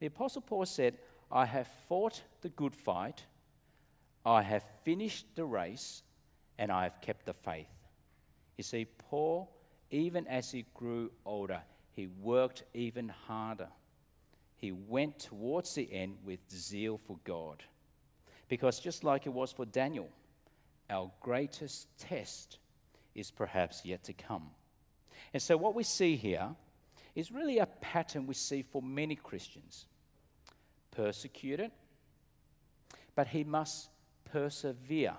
The 0.00 0.06
Apostle 0.06 0.40
Paul 0.40 0.64
said, 0.64 0.96
I 1.30 1.44
have 1.44 1.68
fought 1.88 2.22
the 2.40 2.48
good 2.48 2.74
fight, 2.74 3.22
I 4.24 4.42
have 4.42 4.64
finished 4.82 5.26
the 5.36 5.44
race, 5.44 6.02
and 6.58 6.72
I 6.72 6.84
have 6.84 7.02
kept 7.02 7.26
the 7.26 7.34
faith. 7.34 7.68
You 8.56 8.64
see, 8.64 8.86
Paul, 9.10 9.54
even 9.90 10.26
as 10.26 10.50
he 10.50 10.64
grew 10.72 11.10
older, 11.26 11.60
he 11.92 12.06
worked 12.06 12.64
even 12.72 13.10
harder. 13.10 13.68
He 14.56 14.72
went 14.72 15.18
towards 15.18 15.74
the 15.74 15.92
end 15.92 16.16
with 16.24 16.40
zeal 16.50 16.98
for 16.98 17.18
God. 17.24 17.62
Because 18.48 18.80
just 18.80 19.04
like 19.04 19.26
it 19.26 19.32
was 19.32 19.52
for 19.52 19.64
Daniel, 19.64 20.08
our 20.90 21.10
greatest 21.20 21.88
test 21.98 22.58
is 23.14 23.30
perhaps 23.30 23.84
yet 23.84 24.04
to 24.04 24.12
come. 24.12 24.50
And 25.32 25.42
so, 25.42 25.56
what 25.56 25.74
we 25.74 25.82
see 25.82 26.16
here 26.16 26.48
is 27.14 27.30
really 27.30 27.58
a 27.58 27.66
pattern 27.66 28.26
we 28.26 28.34
see 28.34 28.62
for 28.62 28.80
many 28.80 29.16
Christians 29.16 29.86
persecuted, 30.92 31.70
but 33.14 33.26
he 33.28 33.44
must 33.44 33.90
persevere 34.24 35.14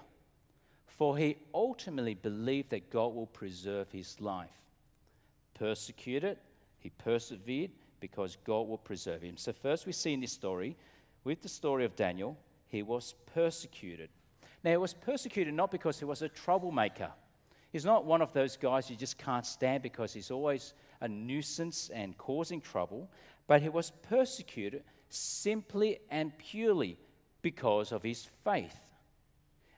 for 0.99 1.17
he 1.17 1.37
ultimately 1.53 2.13
believed 2.13 2.71
that 2.71 2.89
God 2.89 3.15
will 3.15 3.27
preserve 3.27 3.89
his 3.89 4.19
life. 4.19 4.49
Persecuted, 5.53 6.37
he 6.77 6.89
persevered 6.89 7.71
because 8.01 8.37
God 8.43 8.67
will 8.67 8.77
preserve 8.77 9.21
him. 9.21 9.37
So, 9.37 9.53
first 9.53 9.85
we 9.85 9.93
see 9.93 10.11
in 10.11 10.19
this 10.19 10.33
story, 10.33 10.75
with 11.23 11.41
the 11.41 11.47
story 11.47 11.85
of 11.85 11.95
Daniel, 11.95 12.37
he 12.69 12.83
was 12.83 13.15
persecuted. 13.33 14.09
Now, 14.63 14.71
he 14.71 14.77
was 14.77 14.93
persecuted 14.93 15.53
not 15.53 15.71
because 15.71 15.99
he 15.99 16.05
was 16.05 16.21
a 16.21 16.29
troublemaker. 16.29 17.11
He's 17.71 17.85
not 17.85 18.05
one 18.05 18.21
of 18.21 18.33
those 18.33 18.57
guys 18.57 18.89
you 18.89 18.95
just 18.95 19.17
can't 19.17 19.45
stand 19.45 19.83
because 19.83 20.13
he's 20.13 20.31
always 20.31 20.73
a 21.01 21.07
nuisance 21.07 21.89
and 21.93 22.17
causing 22.17 22.61
trouble, 22.61 23.09
but 23.47 23.61
he 23.61 23.69
was 23.69 23.91
persecuted 24.09 24.83
simply 25.09 25.99
and 26.09 26.37
purely 26.37 26.97
because 27.41 27.91
of 27.91 28.03
his 28.03 28.27
faith. 28.43 28.79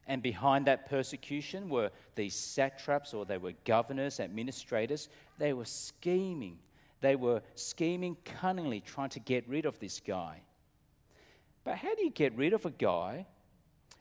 And 0.07 0.21
behind 0.21 0.67
that 0.67 0.89
persecution 0.89 1.69
were 1.69 1.91
these 2.15 2.35
satraps, 2.35 3.13
or 3.13 3.25
they 3.25 3.37
were 3.37 3.53
governors, 3.65 4.19
administrators. 4.19 5.09
They 5.37 5.53
were 5.53 5.65
scheming. 5.65 6.57
They 7.01 7.15
were 7.15 7.41
scheming 7.55 8.17
cunningly, 8.25 8.81
trying 8.81 9.09
to 9.09 9.19
get 9.19 9.47
rid 9.47 9.65
of 9.65 9.79
this 9.79 9.99
guy. 9.99 10.41
But 11.63 11.77
how 11.77 11.93
do 11.95 12.03
you 12.03 12.09
get 12.09 12.35
rid 12.35 12.53
of 12.53 12.65
a 12.65 12.71
guy, 12.71 13.27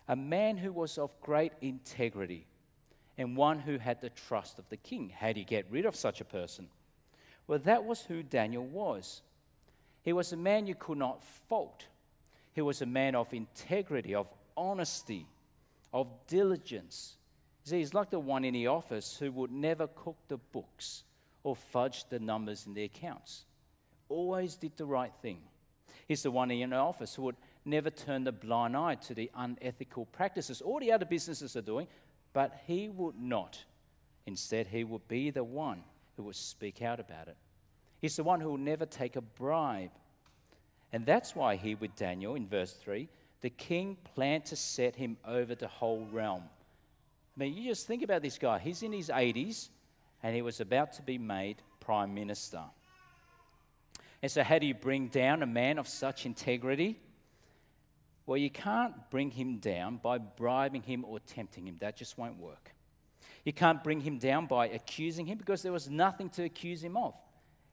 a 0.08 0.16
man 0.16 0.56
who 0.56 0.72
was 0.72 0.98
of 0.98 1.10
great 1.20 1.52
integrity, 1.60 2.46
and 3.18 3.36
one 3.36 3.58
who 3.58 3.78
had 3.78 4.00
the 4.00 4.10
trust 4.10 4.58
of 4.58 4.68
the 4.70 4.76
king? 4.76 5.10
How 5.10 5.32
do 5.32 5.40
you 5.40 5.46
get 5.46 5.66
rid 5.70 5.84
of 5.84 5.94
such 5.94 6.20
a 6.20 6.24
person? 6.24 6.68
Well, 7.46 7.58
that 7.60 7.84
was 7.84 8.02
who 8.02 8.22
Daniel 8.22 8.64
was. 8.64 9.22
He 10.02 10.12
was 10.12 10.32
a 10.32 10.36
man 10.36 10.66
you 10.66 10.74
could 10.74 10.98
not 10.98 11.22
fault. 11.48 11.86
He 12.54 12.62
was 12.62 12.80
a 12.80 12.86
man 12.86 13.14
of 13.14 13.32
integrity, 13.34 14.14
of 14.14 14.26
honesty, 14.56 15.26
of 15.92 16.08
diligence. 16.26 17.16
See, 17.64 17.78
he's 17.78 17.94
like 17.94 18.10
the 18.10 18.18
one 18.18 18.44
in 18.44 18.54
the 18.54 18.68
office 18.68 19.16
who 19.18 19.30
would 19.32 19.52
never 19.52 19.86
cook 19.86 20.16
the 20.28 20.38
books 20.38 21.04
or 21.42 21.54
fudge 21.54 22.08
the 22.08 22.18
numbers 22.18 22.66
in 22.66 22.74
the 22.74 22.84
accounts. 22.84 23.44
Always 24.08 24.56
did 24.56 24.76
the 24.76 24.86
right 24.86 25.12
thing. 25.20 25.38
He's 26.08 26.22
the 26.22 26.30
one 26.30 26.50
in 26.50 26.70
the 26.70 26.76
office 26.76 27.14
who 27.14 27.22
would 27.22 27.36
never 27.70 27.90
turn 27.90 28.24
the 28.24 28.32
blind 28.32 28.76
eye 28.76 28.96
to 28.96 29.14
the 29.14 29.30
unethical 29.34 30.06
practices 30.06 30.60
all 30.60 30.80
the 30.80 30.92
other 30.92 31.06
businesses 31.06 31.56
are 31.56 31.62
doing, 31.62 31.86
but 32.32 32.60
he 32.66 32.88
would 32.88 33.18
not. 33.18 33.58
Instead, 34.26 34.66
he 34.66 34.84
would 34.84 35.06
be 35.08 35.30
the 35.30 35.44
one 35.44 35.82
who 36.16 36.24
would 36.24 36.36
speak 36.36 36.82
out 36.82 37.00
about 37.00 37.28
it. 37.28 37.36
He's 38.00 38.16
the 38.16 38.24
one 38.24 38.40
who 38.40 38.50
will 38.50 38.58
never 38.58 38.86
take 38.86 39.16
a 39.16 39.20
bribe. 39.20 39.90
And 40.92 41.06
that's 41.06 41.34
why 41.34 41.56
he, 41.56 41.74
with 41.74 41.94
Daniel 41.96 42.34
in 42.34 42.46
verse 42.46 42.72
3, 42.72 43.08
the 43.40 43.50
king 43.50 43.96
planned 44.14 44.46
to 44.46 44.56
set 44.56 44.96
him 44.96 45.16
over 45.26 45.54
the 45.54 45.68
whole 45.68 46.06
realm. 46.12 46.42
I 47.36 47.40
mean, 47.40 47.54
you 47.54 47.68
just 47.68 47.86
think 47.86 48.02
about 48.02 48.22
this 48.22 48.38
guy. 48.38 48.58
He's 48.58 48.82
in 48.82 48.92
his 48.92 49.08
80s 49.08 49.68
and 50.22 50.34
he 50.34 50.42
was 50.42 50.60
about 50.60 50.92
to 50.94 51.02
be 51.02 51.16
made 51.18 51.62
prime 51.80 52.14
minister. 52.14 52.62
And 54.22 54.30
so, 54.30 54.42
how 54.42 54.58
do 54.58 54.66
you 54.66 54.74
bring 54.74 55.08
down 55.08 55.42
a 55.42 55.46
man 55.46 55.78
of 55.78 55.88
such 55.88 56.26
integrity? 56.26 56.98
Well, 58.30 58.38
you 58.38 58.48
can't 58.48 58.94
bring 59.10 59.32
him 59.32 59.56
down 59.56 59.96
by 59.96 60.18
bribing 60.18 60.82
him 60.82 61.04
or 61.04 61.18
tempting 61.18 61.66
him. 61.66 61.78
That 61.80 61.96
just 61.96 62.16
won't 62.16 62.38
work. 62.38 62.72
You 63.44 63.52
can't 63.52 63.82
bring 63.82 64.00
him 64.00 64.18
down 64.18 64.46
by 64.46 64.68
accusing 64.68 65.26
him 65.26 65.36
because 65.36 65.62
there 65.62 65.72
was 65.72 65.90
nothing 65.90 66.30
to 66.30 66.44
accuse 66.44 66.80
him 66.80 66.96
of. 66.96 67.12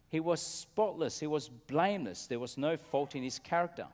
He 0.09 0.19
was 0.19 0.41
spotless, 0.41 1.19
he 1.19 1.27
was 1.27 1.47
blameless, 1.47 2.25
there 2.25 2.39
was 2.39 2.57
no 2.57 2.75
fault 2.75 3.13
in 3.13 3.21
his 3.21 3.37
character. 3.37 3.85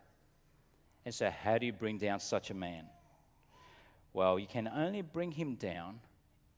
And 1.03 1.13
so, 1.13 1.29
how 1.29 1.57
do 1.57 1.65
you 1.65 1.73
bring 1.73 1.97
down 1.97 2.21
such 2.21 2.49
a 2.49 2.53
man? 2.53 2.85
Well, 4.13 4.39
you 4.39 4.47
can 4.47 4.69
only 4.69 5.01
bring 5.01 5.33
him 5.33 5.55
down 5.55 5.99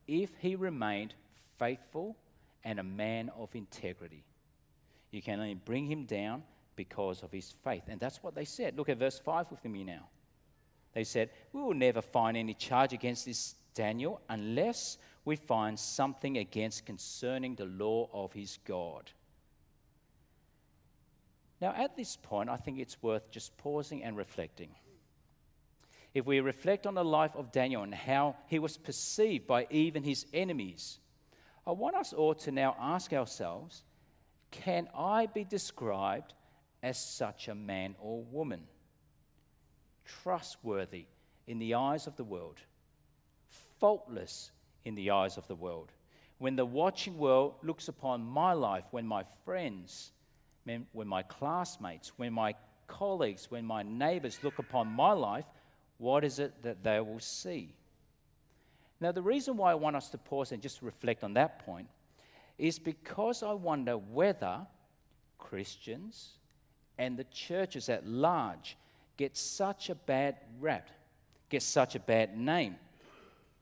if 0.06 0.30
he 0.38 0.54
remained 0.54 1.14
faithful 1.58 2.16
and 2.62 2.78
a 2.78 2.84
man 2.84 3.28
of 3.36 3.52
integrity. 3.56 4.22
You 5.10 5.20
can 5.20 5.40
only 5.40 5.54
bring 5.54 5.84
him 5.84 6.04
down 6.04 6.44
because 6.76 7.22
of 7.22 7.32
his 7.32 7.50
faith. 7.64 7.84
And 7.88 7.98
that's 7.98 8.22
what 8.22 8.34
they 8.34 8.44
said. 8.44 8.76
Look 8.76 8.88
at 8.88 8.98
verse 8.98 9.18
5 9.18 9.50
with 9.50 9.64
me 9.64 9.82
now. 9.82 10.08
They 10.92 11.04
said, 11.04 11.30
We 11.52 11.62
will 11.62 11.74
never 11.74 12.00
find 12.00 12.36
any 12.36 12.54
charge 12.54 12.92
against 12.92 13.24
this 13.26 13.54
Daniel 13.74 14.20
unless 14.28 14.98
we 15.24 15.36
find 15.36 15.78
something 15.78 16.38
against 16.38 16.86
concerning 16.86 17.54
the 17.54 17.66
law 17.66 18.08
of 18.12 18.32
his 18.32 18.58
God. 18.64 19.10
Now, 21.60 21.74
at 21.76 21.96
this 21.96 22.16
point, 22.16 22.50
I 22.50 22.56
think 22.56 22.78
it's 22.78 23.02
worth 23.02 23.30
just 23.30 23.56
pausing 23.56 24.04
and 24.04 24.16
reflecting. 24.16 24.70
If 26.14 26.26
we 26.26 26.40
reflect 26.40 26.86
on 26.86 26.94
the 26.94 27.04
life 27.04 27.34
of 27.34 27.52
Daniel 27.52 27.82
and 27.82 27.94
how 27.94 28.36
he 28.46 28.58
was 28.58 28.76
perceived 28.76 29.46
by 29.46 29.66
even 29.70 30.02
his 30.02 30.26
enemies, 30.32 30.98
I 31.66 31.72
want 31.72 31.96
us 31.96 32.12
all 32.12 32.34
to 32.36 32.52
now 32.52 32.76
ask 32.80 33.12
ourselves 33.12 33.82
can 34.50 34.88
I 34.96 35.26
be 35.26 35.44
described 35.44 36.32
as 36.82 36.98
such 36.98 37.48
a 37.48 37.54
man 37.54 37.94
or 37.98 38.22
woman? 38.22 38.62
Trustworthy 40.04 41.06
in 41.46 41.58
the 41.58 41.74
eyes 41.74 42.06
of 42.06 42.16
the 42.16 42.24
world, 42.24 42.58
faultless 43.78 44.50
in 44.84 44.94
the 44.94 45.10
eyes 45.10 45.36
of 45.36 45.46
the 45.48 45.54
world. 45.54 45.92
When 46.38 46.56
the 46.56 46.66
watching 46.66 47.18
world 47.18 47.54
looks 47.62 47.88
upon 47.88 48.22
my 48.22 48.52
life, 48.52 48.84
when 48.90 49.06
my 49.06 49.24
friends, 49.44 50.12
when 50.64 51.08
my 51.08 51.22
classmates, 51.22 52.12
when 52.16 52.32
my 52.32 52.54
colleagues, 52.86 53.50
when 53.50 53.64
my 53.64 53.82
neighbors 53.82 54.38
look 54.42 54.58
upon 54.58 54.88
my 54.88 55.12
life, 55.12 55.46
what 55.98 56.24
is 56.24 56.38
it 56.38 56.62
that 56.62 56.82
they 56.84 57.00
will 57.00 57.20
see? 57.20 57.74
Now, 59.00 59.12
the 59.12 59.22
reason 59.22 59.56
why 59.56 59.72
I 59.72 59.74
want 59.74 59.96
us 59.96 60.08
to 60.10 60.18
pause 60.18 60.52
and 60.52 60.62
just 60.62 60.82
reflect 60.82 61.24
on 61.24 61.34
that 61.34 61.64
point 61.64 61.88
is 62.58 62.78
because 62.78 63.42
I 63.42 63.52
wonder 63.52 63.96
whether 63.98 64.66
Christians 65.38 66.32
and 66.98 67.16
the 67.16 67.24
churches 67.24 67.88
at 67.88 68.06
large 68.06 68.76
get 69.16 69.36
such 69.36 69.90
a 69.90 69.94
bad 69.94 70.36
rap, 70.60 70.88
get 71.48 71.62
such 71.62 71.94
a 71.94 72.00
bad 72.00 72.36
name 72.36 72.76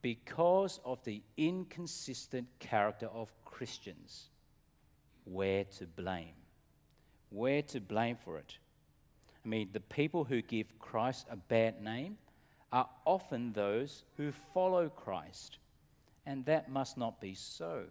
because 0.02 0.80
of 0.84 1.02
the 1.04 1.22
inconsistent 1.36 2.46
character 2.58 3.06
of 3.06 3.32
Christians. 3.44 4.28
Where 5.24 5.64
to 5.78 5.86
blame? 5.86 6.34
Where 7.30 7.62
to 7.62 7.80
blame 7.80 8.16
for 8.22 8.38
it? 8.38 8.58
I 9.44 9.48
mean, 9.48 9.70
the 9.72 9.80
people 9.80 10.24
who 10.24 10.42
give 10.42 10.78
Christ 10.78 11.26
a 11.30 11.36
bad 11.36 11.82
name 11.82 12.18
are 12.72 12.88
often 13.04 13.52
those 13.52 14.04
who 14.16 14.32
follow 14.52 14.88
Christ, 14.88 15.58
and 16.26 16.44
that 16.46 16.70
must 16.70 16.98
not 16.98 17.20
be 17.20 17.34
so. 17.34 17.84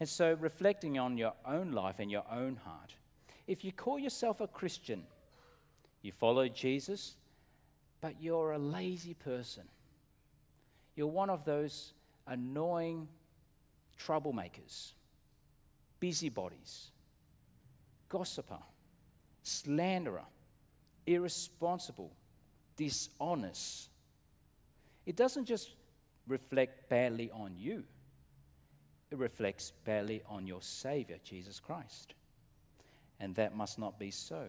And 0.00 0.08
so, 0.08 0.36
reflecting 0.40 0.98
on 0.98 1.16
your 1.16 1.32
own 1.46 1.72
life 1.72 1.96
and 1.98 2.10
your 2.10 2.24
own 2.30 2.56
heart, 2.64 2.94
if 3.46 3.64
you 3.64 3.72
call 3.72 3.98
yourself 3.98 4.40
a 4.40 4.46
Christian, 4.46 5.04
you 6.02 6.12
follow 6.12 6.48
Jesus, 6.48 7.14
but 8.00 8.20
you're 8.20 8.52
a 8.52 8.58
lazy 8.58 9.14
person, 9.14 9.64
you're 10.94 11.06
one 11.06 11.30
of 11.30 11.44
those 11.44 11.92
annoying 12.26 13.08
troublemakers, 13.98 14.92
busybodies, 16.00 16.90
gossiper, 18.08 18.58
slanderer, 19.42 20.24
irresponsible, 21.06 22.12
dishonest. 22.76 23.88
It 25.06 25.16
doesn't 25.16 25.44
just 25.44 25.70
reflect 26.26 26.88
badly 26.88 27.30
on 27.30 27.54
you, 27.56 27.84
it 29.10 29.18
reflects 29.18 29.72
badly 29.84 30.22
on 30.28 30.46
your 30.46 30.62
Savior, 30.62 31.18
Jesus 31.22 31.60
Christ. 31.60 32.14
And 33.20 33.34
that 33.36 33.56
must 33.56 33.78
not 33.78 33.98
be 33.98 34.10
so. 34.10 34.44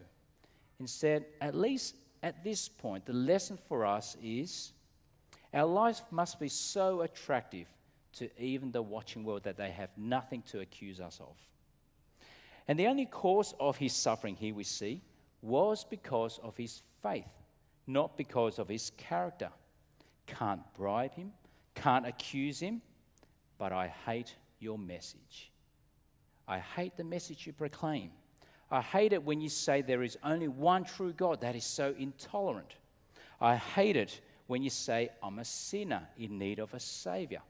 Instead, 0.79 1.25
at 1.41 1.55
least 1.55 1.95
at 2.23 2.43
this 2.43 2.67
point, 2.67 3.05
the 3.05 3.13
lesson 3.13 3.57
for 3.67 3.85
us 3.85 4.17
is 4.21 4.73
our 5.53 5.65
lives 5.65 6.01
must 6.11 6.39
be 6.39 6.49
so 6.49 7.01
attractive 7.01 7.67
to 8.13 8.29
even 8.41 8.71
the 8.71 8.81
watching 8.81 9.23
world 9.23 9.43
that 9.43 9.57
they 9.57 9.71
have 9.71 9.89
nothing 9.97 10.41
to 10.43 10.59
accuse 10.59 10.99
us 10.99 11.19
of. 11.19 11.35
And 12.67 12.77
the 12.77 12.87
only 12.87 13.05
cause 13.05 13.53
of 13.59 13.77
his 13.77 13.93
suffering 13.93 14.35
here 14.35 14.53
we 14.53 14.63
see 14.63 15.01
was 15.41 15.85
because 15.85 16.39
of 16.43 16.57
his 16.57 16.81
faith, 17.01 17.25
not 17.85 18.17
because 18.17 18.59
of 18.59 18.67
his 18.67 18.91
character. 18.97 19.49
Can't 20.25 20.61
bribe 20.73 21.13
him, 21.13 21.31
can't 21.75 22.05
accuse 22.05 22.59
him, 22.59 22.81
but 23.57 23.71
I 23.71 23.87
hate 24.05 24.35
your 24.59 24.77
message. 24.77 25.51
I 26.47 26.59
hate 26.59 26.97
the 26.97 27.03
message 27.03 27.47
you 27.47 27.53
proclaim. 27.53 28.11
I 28.69 28.81
hate 28.81 29.13
it 29.13 29.23
when 29.23 29.39
you 29.39 29.49
say 29.49 29.81
there 29.81 30.03
is 30.03 30.17
only 30.23 30.47
one 30.47 30.83
true 30.83 31.13
God. 31.13 31.41
That 31.41 31.55
is 31.55 31.65
so 31.65 31.95
intolerant. 31.97 32.75
I 33.39 33.55
hate 33.55 33.95
it 33.95 34.19
when 34.47 34.63
you 34.63 34.69
say, 34.69 35.09
I'm 35.23 35.39
a 35.39 35.45
sinner 35.45 36.07
in 36.17 36.37
need 36.37 36.59
of 36.59 36.73
a 36.73 36.79
Savior. 36.79 37.41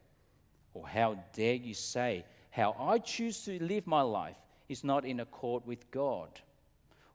Or 0.74 0.88
how 0.88 1.18
dare 1.34 1.56
you 1.56 1.74
say, 1.74 2.26
how 2.52 2.76
I 2.80 3.00
choose 3.00 3.44
to 3.46 3.64
live 3.64 3.88
my 3.88 4.02
life 4.02 4.38
is 4.70 4.84
not 4.84 5.06
in 5.06 5.20
accord 5.20 5.64
with 5.66 5.90
God? 5.92 6.30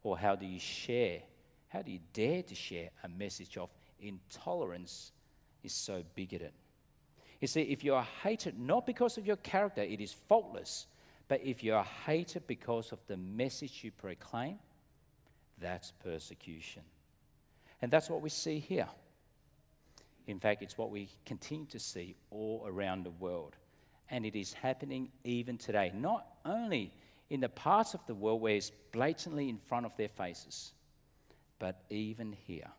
Or 0.02 0.18
how 0.18 0.34
do 0.34 0.46
you 0.46 0.58
share? 0.58 1.20
How 1.68 1.82
do 1.82 1.90
you 1.92 2.00
dare 2.12 2.42
to 2.42 2.54
share 2.54 2.90
a 3.04 3.08
message 3.08 3.56
of 3.56 3.70
intolerance 4.00 5.12
is 5.62 5.72
so 5.72 6.02
bigoted? 6.14 6.52
You 7.40 7.48
see, 7.48 7.62
if 7.62 7.82
you 7.82 7.94
are 7.94 8.06
hated 8.22 8.58
not 8.58 8.86
because 8.86 9.18
of 9.18 9.26
your 9.26 9.36
character, 9.36 9.82
it 9.82 10.00
is 10.00 10.12
faultless, 10.12 10.86
but 11.28 11.40
if 11.44 11.62
you 11.62 11.74
are 11.74 11.86
hated 12.06 12.46
because 12.46 12.92
of 12.92 12.98
the 13.06 13.16
message 13.16 13.82
you 13.82 13.90
proclaim, 13.90 14.58
that's 15.58 15.92
persecution. 16.02 16.82
And 17.80 17.90
that's 17.90 18.10
what 18.10 18.20
we 18.22 18.28
see 18.28 18.58
here. 18.58 18.88
In 20.26 20.38
fact, 20.38 20.62
it's 20.62 20.78
what 20.78 20.90
we 20.90 21.08
continue 21.26 21.66
to 21.66 21.78
see 21.78 22.14
all 22.30 22.64
around 22.66 23.04
the 23.04 23.10
world. 23.10 23.56
And 24.10 24.24
it 24.24 24.36
is 24.36 24.52
happening 24.52 25.10
even 25.24 25.58
today, 25.58 25.90
not 25.94 26.26
only 26.44 26.92
in 27.30 27.40
the 27.40 27.48
parts 27.48 27.94
of 27.94 28.00
the 28.06 28.14
world 28.14 28.40
where 28.40 28.54
it's 28.54 28.70
blatantly 28.92 29.48
in 29.48 29.56
front 29.56 29.86
of 29.86 29.96
their 29.96 30.08
faces, 30.08 30.72
but 31.58 31.82
even 31.90 32.36
here. 32.46 32.70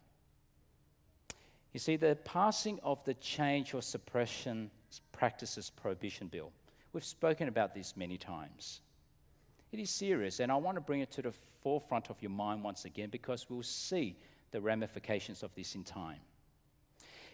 You 1.73 1.79
see, 1.79 1.95
the 1.95 2.15
passing 2.23 2.79
of 2.83 3.03
the 3.03 3.15
Change 3.15 3.73
or 3.73 3.81
Suppression 3.81 4.69
Practices 5.11 5.71
Prohibition 5.71 6.27
Bill, 6.27 6.51
we've 6.93 7.03
spoken 7.03 7.47
about 7.47 7.73
this 7.73 7.97
many 7.97 8.17
times. 8.17 8.81
It 9.71 9.79
is 9.79 9.89
serious, 9.89 10.39
and 10.39 10.51
I 10.51 10.55
want 10.55 10.75
to 10.75 10.81
bring 10.81 11.01
it 11.01 11.11
to 11.13 11.23
the 11.23 11.33
forefront 11.63 12.09
of 12.09 12.21
your 12.21 12.31
mind 12.31 12.63
once 12.63 12.85
again 12.85 13.09
because 13.09 13.49
we'll 13.49 13.63
see 13.63 14.15
the 14.51 14.61
ramifications 14.61 15.41
of 15.41 15.53
this 15.55 15.73
in 15.73 15.83
time. 15.83 16.19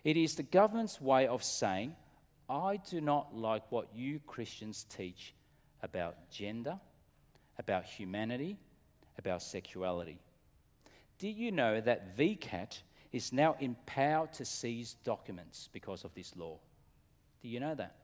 It 0.05 0.15
is 0.15 0.35
the 0.35 0.43
government's 0.43 1.01
way 1.01 1.27
of 1.27 1.43
saying, 1.43 1.95
I 2.49 2.77
do 2.89 3.01
not 3.01 3.35
like 3.35 3.69
what 3.69 3.93
you 3.93 4.21
Christians 4.25 4.85
teach 4.89 5.33
about 5.83 6.29
gender, 6.31 6.79
about 7.57 7.83
humanity, 7.83 8.57
about 9.17 9.43
sexuality. 9.43 10.19
Did 11.17 11.35
you 11.35 11.51
know 11.51 11.81
that 11.81 12.17
VCAT 12.17 12.79
is 13.11 13.33
now 13.33 13.57
empowered 13.59 14.31
to 14.33 14.45
seize 14.45 14.95
documents 15.03 15.67
because 15.73 16.05
of 16.05 16.13
this 16.15 16.35
law? 16.37 16.57
Do 17.41 17.49
you 17.49 17.59
know 17.59 17.75
that? 17.75 17.98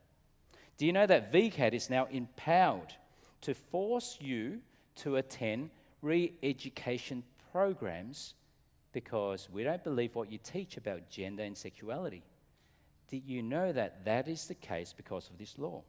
Do 0.77 0.85
you 0.85 0.93
know 0.93 1.05
that 1.05 1.31
VCAT 1.31 1.73
is 1.73 1.89
now 1.89 2.05
empowered 2.11 2.93
to 3.41 3.53
force 3.53 4.17
you 4.19 4.59
to 4.97 5.17
attend 5.17 5.69
re 6.01 6.33
education 6.43 7.23
programs 7.51 8.33
because 8.91 9.49
we 9.51 9.63
don't 9.63 9.83
believe 9.83 10.15
what 10.15 10.31
you 10.31 10.37
teach 10.37 10.77
about 10.77 11.09
gender 11.09 11.43
and 11.43 11.57
sexuality? 11.57 12.23
Did 13.09 13.23
you 13.25 13.41
know 13.41 13.71
that 13.71 14.03
that 14.05 14.27
is 14.27 14.47
the 14.47 14.55
case 14.55 14.93
because 14.95 15.29
of 15.29 15.37
this 15.37 15.57
law? 15.57 15.83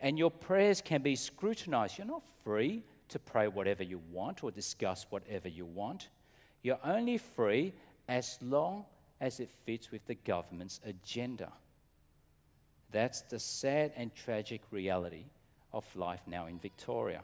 And 0.00 0.18
your 0.18 0.30
prayers 0.30 0.80
can 0.80 1.02
be 1.02 1.16
scrutinized. 1.16 1.98
You're 1.98 2.06
not 2.06 2.22
free 2.44 2.82
to 3.08 3.18
pray 3.18 3.48
whatever 3.48 3.82
you 3.82 4.00
want 4.10 4.42
or 4.44 4.50
discuss 4.50 5.06
whatever 5.10 5.48
you 5.48 5.64
want. 5.64 6.08
You're 6.62 6.78
only 6.84 7.18
free 7.18 7.72
as 8.08 8.38
long 8.40 8.84
as 9.20 9.40
it 9.40 9.50
fits 9.64 9.90
with 9.90 10.06
the 10.06 10.14
government's 10.14 10.80
agenda. 10.84 11.52
That's 12.92 13.22
the 13.22 13.38
sad 13.38 13.92
and 13.96 14.14
tragic 14.14 14.60
reality 14.70 15.24
of 15.72 15.84
life 15.96 16.20
now 16.26 16.46
in 16.46 16.58
Victoria. 16.58 17.22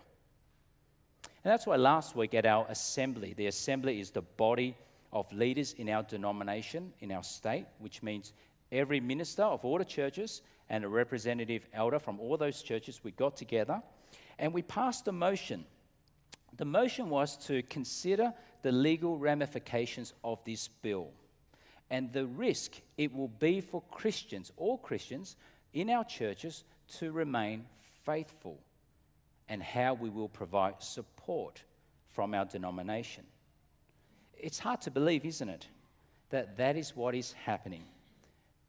And 1.22 1.52
that's 1.52 1.66
why 1.66 1.76
last 1.76 2.16
week 2.16 2.34
at 2.34 2.46
our 2.46 2.66
assembly, 2.68 3.34
the 3.36 3.46
assembly 3.46 4.00
is 4.00 4.10
the 4.10 4.22
body 4.22 4.74
of 5.12 5.30
leaders 5.32 5.74
in 5.74 5.88
our 5.88 6.02
denomination, 6.02 6.92
in 7.00 7.12
our 7.12 7.22
state, 7.22 7.66
which 7.78 8.02
means 8.02 8.32
every 8.72 9.00
minister 9.00 9.42
of 9.42 9.64
all 9.64 9.78
the 9.78 9.84
churches 9.84 10.42
and 10.70 10.84
a 10.84 10.88
representative 10.88 11.66
elder 11.72 11.98
from 11.98 12.18
all 12.18 12.36
those 12.36 12.62
churches, 12.62 13.00
we 13.04 13.10
got 13.12 13.36
together 13.36 13.82
and 14.38 14.52
we 14.52 14.62
passed 14.62 15.06
a 15.08 15.12
motion. 15.12 15.64
The 16.56 16.64
motion 16.64 17.08
was 17.08 17.36
to 17.46 17.62
consider 17.64 18.32
the 18.62 18.72
legal 18.72 19.18
ramifications 19.18 20.12
of 20.24 20.42
this 20.44 20.68
bill 20.68 21.08
and 21.90 22.12
the 22.12 22.26
risk 22.26 22.80
it 22.96 23.14
will 23.14 23.28
be 23.28 23.60
for 23.60 23.82
Christians, 23.90 24.52
all 24.56 24.78
Christians 24.78 25.36
in 25.72 25.90
our 25.90 26.04
churches, 26.04 26.64
to 26.98 27.12
remain 27.12 27.66
faithful 28.04 28.58
and 29.48 29.62
how 29.62 29.94
we 29.94 30.08
will 30.08 30.28
provide 30.28 30.82
support 30.82 31.62
from 32.08 32.34
our 32.34 32.44
denomination. 32.44 33.24
It's 34.36 34.58
hard 34.58 34.80
to 34.82 34.90
believe, 34.90 35.24
isn't 35.24 35.48
it, 35.48 35.66
that 36.30 36.56
that 36.56 36.76
is 36.76 36.96
what 36.96 37.14
is 37.14 37.32
happening 37.32 37.84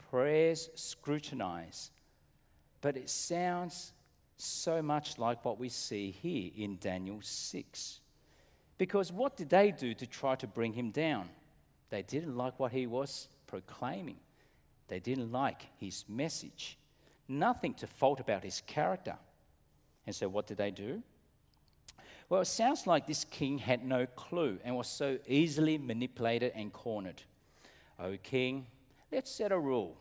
prayers 0.09 0.69
scrutinize. 0.75 1.91
But 2.81 2.97
it 2.97 3.09
sounds 3.09 3.93
so 4.37 4.81
much 4.81 5.17
like 5.17 5.43
what 5.43 5.59
we 5.59 5.69
see 5.69 6.11
here 6.11 6.51
in 6.55 6.77
Daniel 6.77 7.19
6. 7.21 7.99
Because 8.77 9.11
what 9.11 9.35
did 9.35 9.49
they 9.49 9.71
do 9.71 9.93
to 9.93 10.07
try 10.07 10.35
to 10.35 10.47
bring 10.47 10.73
him 10.73 10.91
down? 10.91 11.29
They 11.89 12.03
didn't 12.03 12.37
like 12.37 12.59
what 12.59 12.71
he 12.71 12.87
was 12.87 13.27
proclaiming, 13.47 14.17
they 14.87 14.99
didn't 14.99 15.31
like 15.31 15.67
his 15.79 16.05
message. 16.07 16.77
Nothing 17.29 17.73
to 17.75 17.87
fault 17.87 18.19
about 18.19 18.43
his 18.43 18.61
character. 18.67 19.15
And 20.05 20.13
so, 20.13 20.27
what 20.27 20.47
did 20.47 20.57
they 20.57 20.71
do? 20.71 21.01
Well, 22.27 22.41
it 22.41 22.45
sounds 22.45 22.85
like 22.85 23.07
this 23.07 23.23
king 23.23 23.57
had 23.57 23.85
no 23.85 24.05
clue 24.05 24.59
and 24.65 24.75
was 24.75 24.89
so 24.89 25.17
easily 25.27 25.77
manipulated 25.77 26.51
and 26.53 26.73
cornered. 26.73 27.23
O 27.97 28.17
king, 28.21 28.65
Let's 29.11 29.31
set 29.31 29.51
a 29.51 29.57
rule. 29.57 29.97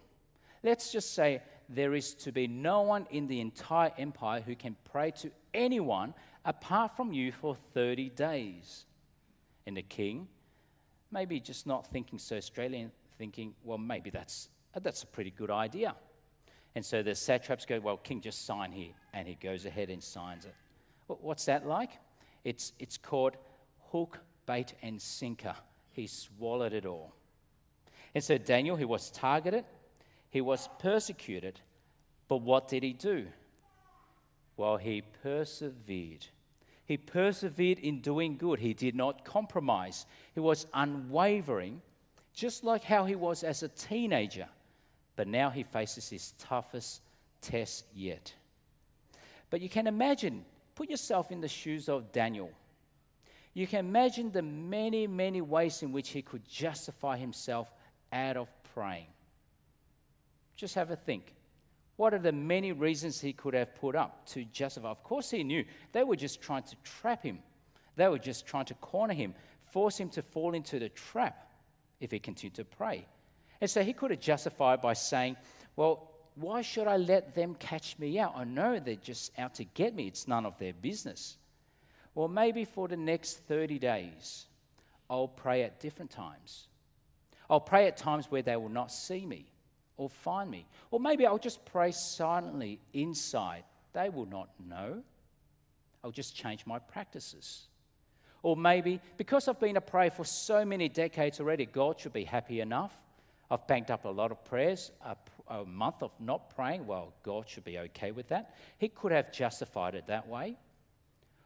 Let's 0.63 0.93
just 0.93 1.15
say 1.15 1.43
there 1.69 1.95
is 1.95 2.15
to 2.15 2.33
be 2.33 2.47
no 2.47 2.83
one 2.83 3.07
in 3.11 3.27
the 3.27 3.41
entire 3.41 3.93
empire 3.97 4.41
who 4.41 4.55
can 4.55 4.77
pray 4.91 5.13
to 5.13 5.31
anyone 5.55 6.15
apart 6.45 6.97
from 6.97 7.13
you 7.13 7.33
for 7.33 7.57
30 7.75 8.11
days. 8.11 8.85
And 9.67 9.77
the 9.77 9.83
king, 9.83 10.29
maybe 11.11 11.41
just 11.41 11.67
not 11.67 11.87
thinking 11.87 12.19
so 12.19 12.37
Australian, 12.37 12.91
thinking, 13.19 13.55
well, 13.65 13.79
maybe 13.79 14.11
that's, 14.11 14.49
that's 14.81 15.03
a 15.03 15.07
pretty 15.07 15.31
good 15.31 15.51
idea. 15.51 15.95
And 16.79 16.87
so 16.87 17.03
the 17.03 17.13
satraps 17.13 17.67
go, 17.67 17.81
well, 17.81 17.97
king, 17.97 18.21
just 18.21 18.47
sign 18.47 18.71
here. 18.71 18.93
And 19.13 19.27
he 19.27 19.35
goes 19.35 19.67
ahead 19.67 19.91
and 19.91 20.01
signs 20.01 20.45
it. 20.45 20.55
What's 21.09 21.45
that 21.47 21.67
like? 21.67 21.91
It's, 22.45 22.73
it's 22.79 22.97
called 22.97 23.37
hook, 23.91 24.21
bait, 24.47 24.75
and 24.81 25.03
sinker. 25.03 25.57
He 25.91 26.07
swallowed 26.07 26.73
it 26.73 26.87
all. 26.87 27.17
And 28.15 28.23
so 28.23 28.39
Daniel, 28.39 28.77
he 28.77 28.85
was 28.85 29.11
targeted, 29.11 29.65
he 30.31 30.41
was 30.41 30.69
persecuted, 30.79 31.59
but 32.29 32.43
what 32.43 32.69
did 32.69 32.85
he 32.85 32.93
do? 32.93 33.27
Well, 34.57 34.77
he 34.77 35.03
persevered. 35.25 36.27
He 36.85 36.97
persevered 36.97 37.81
in 37.81 38.03
doing 38.03 38.37
good. 38.37 38.61
He 38.61 38.73
did 38.73 38.95
not 38.95 39.25
compromise. 39.25 40.07
He 40.33 40.39
was 40.39 40.69
unwavering, 40.73 41.83
just 42.35 42.63
like 42.63 42.85
how 42.85 43.05
he 43.05 43.17
was 43.17 43.43
as 43.43 43.65
a 43.65 43.69
teenager. 43.69 44.47
But 45.19 45.27
now 45.27 45.51
he 45.51 45.65
faces 45.65 46.09
his 46.09 46.33
toughest 46.39 47.01
test 47.41 47.87
yet. 47.93 48.33
But 49.51 49.61
you 49.61 49.69
can 49.69 49.89
imagine, 49.89 50.45
put 50.77 50.89
yourself 50.89 51.33
in 51.33 51.41
the 51.41 51.49
shoes 51.49 51.89
of 51.89 52.13
Daniel. 52.13 52.53
You 53.53 53.67
can 53.67 53.81
imagine 53.81 54.31
the 54.31 54.43
many, 54.43 55.09
many 55.09 55.41
ways 55.41 55.83
in 55.83 55.91
which 55.91 56.11
he 56.11 56.23
could 56.23 56.49
justify 56.49 57.17
himself 57.17 57.69
out 58.13 58.37
of 58.37 58.49
praying. 58.75 59.09
Just 60.55 60.77
have 60.77 60.93
a 60.93 60.97
think. 60.97 61.35
What 61.97 62.15
are 62.15 62.21
the 62.21 62.31
many 62.31 62.71
reasons 62.71 63.21
he 63.21 63.33
could 63.33 63.55
have 63.55 63.75
put 63.75 63.97
up 63.97 64.25
to 64.27 64.45
justify? 64.45 64.91
Of 64.91 65.03
course, 65.03 65.33
he 65.33 65.43
knew 65.43 65.65
they 65.91 66.05
were 66.05 66.15
just 66.15 66.41
trying 66.41 66.63
to 66.63 66.77
trap 66.85 67.25
him, 67.25 67.41
they 67.97 68.07
were 68.07 68.21
just 68.21 68.47
trying 68.47 68.67
to 68.67 68.75
corner 68.75 69.15
him, 69.15 69.35
force 69.73 69.99
him 69.99 70.11
to 70.11 70.23
fall 70.23 70.55
into 70.55 70.79
the 70.79 70.91
trap 70.91 71.51
if 71.99 72.13
he 72.13 72.21
continued 72.21 72.55
to 72.55 72.65
pray. 72.65 73.05
And 73.61 73.69
so 73.69 73.83
he 73.83 73.93
could 73.93 74.11
have 74.11 74.21
justified 74.21 74.81
by 74.81 74.93
saying, 74.95 75.37
Well, 75.77 76.09
Why 76.41 76.63
should 76.63 76.87
I 76.87 76.99
let 76.99 77.35
them 77.35 77.57
catch 77.57 77.99
me 77.99 78.19
out? 78.21 78.35
I 78.37 78.45
know 78.45 78.79
they're 78.79 78.95
just 78.95 79.33
out 79.39 79.55
to 79.57 79.65
get 79.65 79.95
me. 79.95 80.07
It's 80.07 80.29
none 80.29 80.47
of 80.47 80.57
their 80.59 80.73
business. 80.73 81.37
Well, 82.15 82.29
maybe 82.29 82.65
for 82.65 82.87
the 82.87 82.97
next 82.97 83.39
30 83.49 83.79
days, 83.81 84.47
I'll 85.11 85.27
pray 85.27 85.65
at 85.65 85.81
different 85.81 86.13
times. 86.13 86.69
I'll 87.51 87.61
pray 87.61 87.89
at 87.89 87.97
times 87.97 88.31
where 88.31 88.43
they 88.43 88.57
will 88.57 88.69
not 88.69 88.93
see 88.93 89.27
me 89.27 89.47
or 89.97 90.09
find 90.09 90.49
me. 90.49 90.67
Or 90.93 91.01
maybe 91.01 91.27
I'll 91.27 91.39
just 91.39 91.65
pray 91.65 91.91
silently 91.91 92.79
inside. 92.93 93.65
They 93.93 94.09
will 94.09 94.27
not 94.27 94.49
know. 94.65 95.03
I'll 96.05 96.13
just 96.13 96.37
change 96.37 96.67
my 96.67 96.79
practices. 96.79 97.67
Or 98.45 98.57
maybe 98.57 99.01
because 99.17 99.49
I've 99.49 99.59
been 99.59 99.77
a 99.77 99.81
prayer 99.81 100.13
for 100.13 100.25
so 100.25 100.65
many 100.65 100.89
decades 100.89 101.41
already, 101.41 101.67
God 101.67 101.99
should 101.99 102.13
be 102.13 102.25
happy 102.25 102.61
enough. 102.61 102.95
I've 103.51 103.67
banked 103.67 103.91
up 103.91 104.05
a 104.05 104.09
lot 104.09 104.31
of 104.31 104.45
prayers, 104.45 104.91
a, 105.05 105.17
a 105.49 105.65
month 105.65 106.03
of 106.03 106.11
not 106.21 106.55
praying. 106.55 106.87
Well, 106.87 107.15
God 107.23 107.49
should 107.49 107.65
be 107.65 107.79
okay 107.79 108.11
with 108.11 108.29
that. 108.29 108.55
He 108.77 108.89
could 108.89 109.13
have 109.13 109.33
justified 109.33 109.95
it 109.95 110.07
that 110.09 110.29
way. 110.29 110.57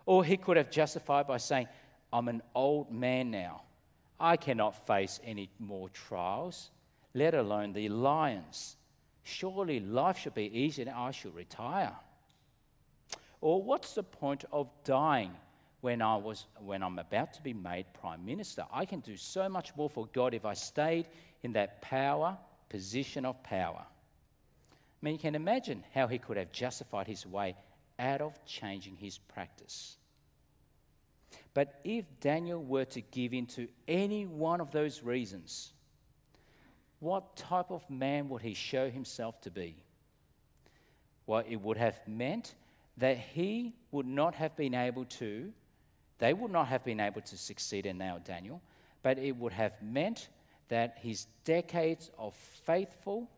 Or 0.05 0.25
he 0.25 0.37
could 0.37 0.57
have 0.57 0.71
justified 0.71 1.29
by 1.29 1.37
saying, 1.37 1.69
I'm 2.12 2.29
an 2.29 2.43
old 2.55 2.91
man 2.91 3.31
now. 3.31 3.62
I 4.19 4.37
cannot 4.37 4.87
face 4.87 5.21
any 5.25 5.49
more 5.59 5.88
trials, 5.91 6.71
let 7.15 7.35
alone 7.35 7.73
the 7.73 7.88
lions. 7.88 8.77
Surely 9.23 9.81
life 9.81 10.19
should 10.19 10.35
be 10.35 10.59
easy 10.59 10.83
and 10.83 10.91
I 10.91 11.12
should 11.12 11.35
retire. 11.35 11.93
Or 13.41 13.62
what's 13.62 13.95
the 13.95 14.03
point 14.03 14.45
of 14.53 14.69
dying 14.85 15.33
when, 15.81 16.03
I 16.03 16.17
was, 16.17 16.47
when 16.59 16.83
I'm 16.83 16.99
about 16.99 17.33
to 17.35 17.43
be 17.43 17.53
made 17.53 17.87
Prime 18.01 18.25
Minister? 18.25 18.65
I 18.73 18.85
can 18.85 19.01
do 19.01 19.17
so 19.17 19.49
much 19.49 19.75
more 19.77 19.91
for 19.91 20.07
God 20.12 20.35
if 20.35 20.45
I 20.45 20.55
stayed 20.55 21.07
in 21.43 21.53
that 21.53 21.83
power, 21.83 22.37
position 22.69 23.25
of 23.25 23.43
power. 23.43 23.85
I 23.85 25.05
mean, 25.05 25.15
you 25.15 25.21
can 25.21 25.35
imagine 25.35 25.85
how 25.95 26.07
he 26.07 26.19
could 26.19 26.37
have 26.37 26.53
justified 26.53 27.07
his 27.07 27.27
way 27.27 27.57
out 27.99 28.21
of 28.21 28.45
changing 28.47 28.97
his 28.97 29.19
practice. 29.19 29.97
But 31.55 31.81
if 31.85 32.05
Daniel 32.21 32.63
were 32.63 32.85
to 32.87 33.01
give 33.01 33.35
in 33.35 33.47
to 33.47 33.69
any 33.87 34.27
one 34.27 34.61
of 34.61 34.71
those 34.71 35.03
reasons, 35.03 35.73
what 37.01 37.37
type 37.37 37.71
of 37.71 37.89
man 37.91 38.29
would 38.29 38.43
he 38.43 38.55
show 38.55 38.89
himself 38.89 39.41
to 39.43 39.51
be? 39.51 39.77
Well, 41.27 41.43
it 41.49 41.57
would 41.57 41.77
have 41.77 41.99
meant 42.07 42.55
that 42.97 43.19
he 43.19 43.75
would 43.91 44.07
not 44.07 44.35
have 44.37 44.57
been 44.57 44.75
able 44.75 45.05
to, 45.07 45.53
they 46.19 46.33
would 46.33 46.53
not 46.53 46.69
have 46.69 46.85
been 46.85 47.01
able 47.01 47.21
to 47.23 47.37
succeed 47.37 47.87
in 47.87 47.99
now 47.99 48.19
Daniel, 48.19 48.63
but 49.03 49.19
it 49.19 49.37
would 49.37 49.53
have 49.53 49.73
meant 49.83 50.29
that 50.73 50.97
his 51.01 51.27
decades 51.45 52.11
of 52.19 52.35
faithful, 52.35 53.29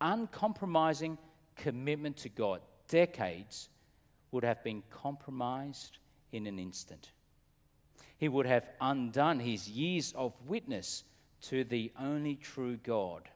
uncompromising 0.00 1.16
commitment 1.56 2.16
to 2.18 2.28
God, 2.28 2.60
decades, 2.88 3.68
would 4.32 4.44
have 4.44 4.62
been 4.64 4.82
compromised 4.90 5.98
in 6.32 6.46
an 6.46 6.58
instant. 6.58 7.12
He 8.18 8.28
would 8.28 8.46
have 8.46 8.68
undone 8.80 9.38
his 9.38 9.68
years 9.68 10.12
of 10.16 10.32
witness 10.46 11.04
to 11.42 11.64
the 11.64 11.92
only 11.98 12.34
true 12.34 12.76
God. 12.76 13.28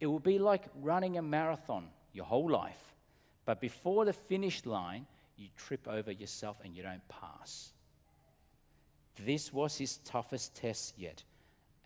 It 0.00 0.06
would 0.06 0.22
be 0.22 0.38
like 0.38 0.64
running 0.82 1.16
a 1.16 1.22
marathon 1.22 1.88
your 2.12 2.26
whole 2.26 2.50
life 2.50 2.86
but 3.46 3.60
before 3.60 4.04
the 4.04 4.12
finish 4.12 4.66
line, 4.66 5.06
you 5.38 5.48
trip 5.56 5.88
over 5.88 6.10
yourself 6.10 6.58
and 6.64 6.76
you 6.76 6.82
don't 6.82 7.08
pass. 7.08 7.72
This 9.24 9.52
was 9.52 9.78
his 9.78 9.98
toughest 9.98 10.54
test 10.56 10.98
yet, 10.98 11.22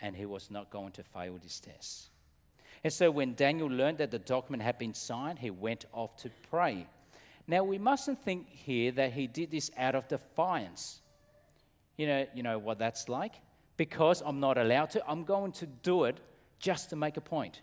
and 0.01 0.17
he 0.17 0.27
was 0.27 0.51
not 0.51 0.71
going 0.71 0.93
to 0.93 1.03
fail 1.03 1.39
this 1.43 1.61
test. 1.61 2.11
And 2.83 2.93
so 2.93 3.11
when 3.11 3.35
Daniel 3.35 3.69
learned 3.69 3.99
that 3.99 4.11
the 4.11 4.19
document 4.19 4.63
had 4.63 4.79
been 4.79 4.95
signed, 4.95 5.39
he 5.39 5.51
went 5.51 5.85
off 5.93 6.17
to 6.19 6.31
pray. 6.51 6.87
Now, 7.47 7.65
we 7.65 7.79
mustn't 7.79 8.23
think 8.23 8.49
here 8.49 8.93
that 8.93 9.13
he 9.13 9.27
did 9.27 9.51
this 9.51 9.71
out 9.77 9.95
of 9.95 10.09
defiance. 10.09 11.01
You 11.97 12.07
know, 12.07 12.27
you 12.35 12.43
know 12.43 12.59
what 12.59 12.79
that's 12.79 13.09
like? 13.09 13.35
Because 13.77 14.23
I'm 14.25 14.41
not 14.41 14.57
allowed 14.57 14.91
to, 14.91 15.07
I'm 15.07 15.25
going 15.25 15.53
to 15.53 15.67
do 15.67 16.05
it 16.05 16.19
just 16.59 16.91
to 16.91 16.97
make 16.97 17.17
a 17.17 17.21
point. 17.21 17.61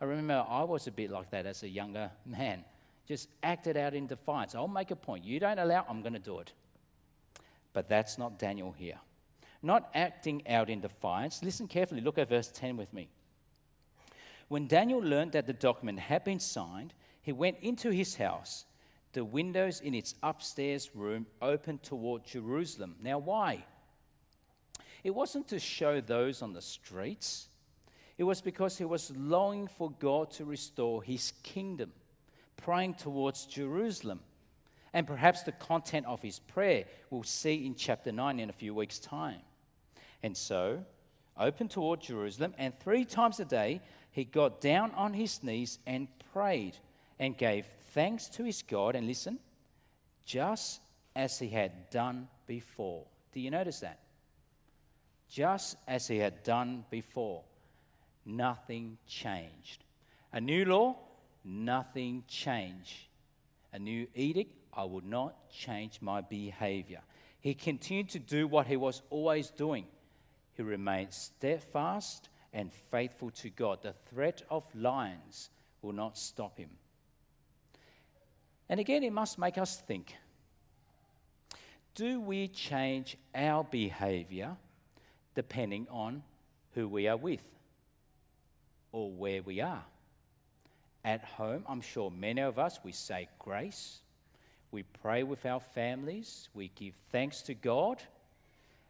I 0.00 0.06
remember 0.06 0.44
I 0.48 0.64
was 0.64 0.86
a 0.86 0.90
bit 0.90 1.10
like 1.10 1.30
that 1.30 1.46
as 1.46 1.62
a 1.62 1.68
younger 1.68 2.10
man 2.26 2.64
just 3.06 3.28
act 3.42 3.66
it 3.66 3.76
out 3.76 3.94
in 3.94 4.06
defiance. 4.06 4.54
I'll 4.54 4.68
make 4.68 4.90
a 4.90 4.96
point. 4.96 5.24
You 5.24 5.38
don't 5.38 5.58
allow, 5.58 5.84
I'm 5.88 6.00
going 6.00 6.14
to 6.14 6.18
do 6.18 6.38
it. 6.38 6.52
But 7.72 7.88
that's 7.88 8.18
not 8.18 8.38
Daniel 8.38 8.72
here. 8.72 8.98
Not 9.64 9.88
acting 9.94 10.46
out 10.46 10.68
in 10.68 10.82
defiance. 10.82 11.42
Listen 11.42 11.66
carefully. 11.66 12.02
Look 12.02 12.18
at 12.18 12.28
verse 12.28 12.48
10 12.48 12.76
with 12.76 12.92
me. 12.92 13.08
When 14.48 14.66
Daniel 14.66 15.00
learned 15.00 15.32
that 15.32 15.46
the 15.46 15.54
document 15.54 15.98
had 15.98 16.22
been 16.22 16.38
signed, 16.38 16.92
he 17.22 17.32
went 17.32 17.56
into 17.62 17.88
his 17.88 18.14
house. 18.14 18.66
The 19.14 19.24
windows 19.24 19.80
in 19.80 19.94
its 19.94 20.16
upstairs 20.22 20.90
room 20.94 21.26
opened 21.40 21.82
toward 21.82 22.24
Jerusalem. 22.24 22.96
Now, 23.02 23.18
why? 23.18 23.64
It 25.02 25.14
wasn't 25.14 25.48
to 25.48 25.58
show 25.58 26.00
those 26.00 26.42
on 26.42 26.52
the 26.52 26.60
streets, 26.62 27.48
it 28.18 28.24
was 28.24 28.40
because 28.40 28.78
he 28.78 28.84
was 28.84 29.10
longing 29.16 29.66
for 29.66 29.90
God 29.98 30.30
to 30.32 30.44
restore 30.44 31.02
his 31.02 31.32
kingdom 31.42 31.92
praying 32.56 32.94
towards 32.94 33.46
Jerusalem. 33.46 34.20
And 34.92 35.06
perhaps 35.06 35.42
the 35.42 35.52
content 35.52 36.06
of 36.06 36.22
his 36.22 36.38
prayer 36.38 36.84
we'll 37.10 37.24
see 37.24 37.66
in 37.66 37.74
chapter 37.74 38.12
9 38.12 38.38
in 38.38 38.50
a 38.50 38.52
few 38.52 38.74
weeks' 38.74 39.00
time. 39.00 39.40
And 40.24 40.34
so, 40.34 40.82
open 41.38 41.68
toward 41.68 42.00
Jerusalem, 42.00 42.54
and 42.56 42.72
three 42.80 43.04
times 43.04 43.40
a 43.40 43.44
day 43.44 43.82
he 44.10 44.24
got 44.24 44.58
down 44.62 44.90
on 44.92 45.12
his 45.12 45.42
knees 45.42 45.78
and 45.86 46.08
prayed 46.32 46.78
and 47.18 47.36
gave 47.36 47.66
thanks 47.92 48.28
to 48.28 48.42
his 48.42 48.62
God. 48.62 48.96
And 48.96 49.06
listen, 49.06 49.38
just 50.24 50.80
as 51.14 51.38
he 51.38 51.48
had 51.48 51.90
done 51.90 52.28
before. 52.46 53.04
Do 53.34 53.40
you 53.40 53.50
notice 53.50 53.80
that? 53.80 53.98
Just 55.28 55.76
as 55.86 56.08
he 56.08 56.16
had 56.16 56.42
done 56.42 56.86
before. 56.88 57.42
Nothing 58.24 58.96
changed. 59.06 59.84
A 60.32 60.40
new 60.40 60.64
law, 60.64 60.96
nothing 61.44 62.24
changed. 62.28 63.08
A 63.74 63.78
new 63.78 64.06
edict, 64.14 64.56
I 64.72 64.84
would 64.84 65.04
not 65.04 65.50
change 65.50 65.98
my 66.00 66.22
behavior. 66.22 67.00
He 67.42 67.52
continued 67.52 68.08
to 68.08 68.18
do 68.18 68.48
what 68.48 68.66
he 68.66 68.78
was 68.78 69.02
always 69.10 69.50
doing. 69.50 69.84
He 70.56 70.62
remains 70.62 71.16
steadfast 71.16 72.28
and 72.52 72.72
faithful 72.90 73.30
to 73.30 73.50
God. 73.50 73.82
The 73.82 73.94
threat 74.10 74.42
of 74.50 74.64
lions 74.74 75.50
will 75.82 75.92
not 75.92 76.16
stop 76.16 76.58
him. 76.58 76.70
And 78.68 78.80
again, 78.80 79.02
it 79.02 79.12
must 79.12 79.38
make 79.38 79.58
us 79.58 79.80
think 79.80 80.14
do 81.94 82.20
we 82.20 82.48
change 82.48 83.16
our 83.34 83.62
behavior 83.62 84.56
depending 85.36 85.86
on 85.90 86.24
who 86.74 86.88
we 86.88 87.06
are 87.06 87.16
with 87.16 87.44
or 88.90 89.12
where 89.12 89.42
we 89.42 89.60
are? 89.60 89.84
At 91.04 91.22
home, 91.22 91.64
I'm 91.68 91.82
sure 91.82 92.10
many 92.10 92.40
of 92.40 92.58
us, 92.58 92.80
we 92.82 92.90
say 92.92 93.28
grace. 93.38 94.00
We 94.72 94.82
pray 94.82 95.22
with 95.22 95.46
our 95.46 95.60
families. 95.60 96.48
We 96.52 96.68
give 96.74 96.94
thanks 97.12 97.42
to 97.42 97.54
God. 97.54 98.02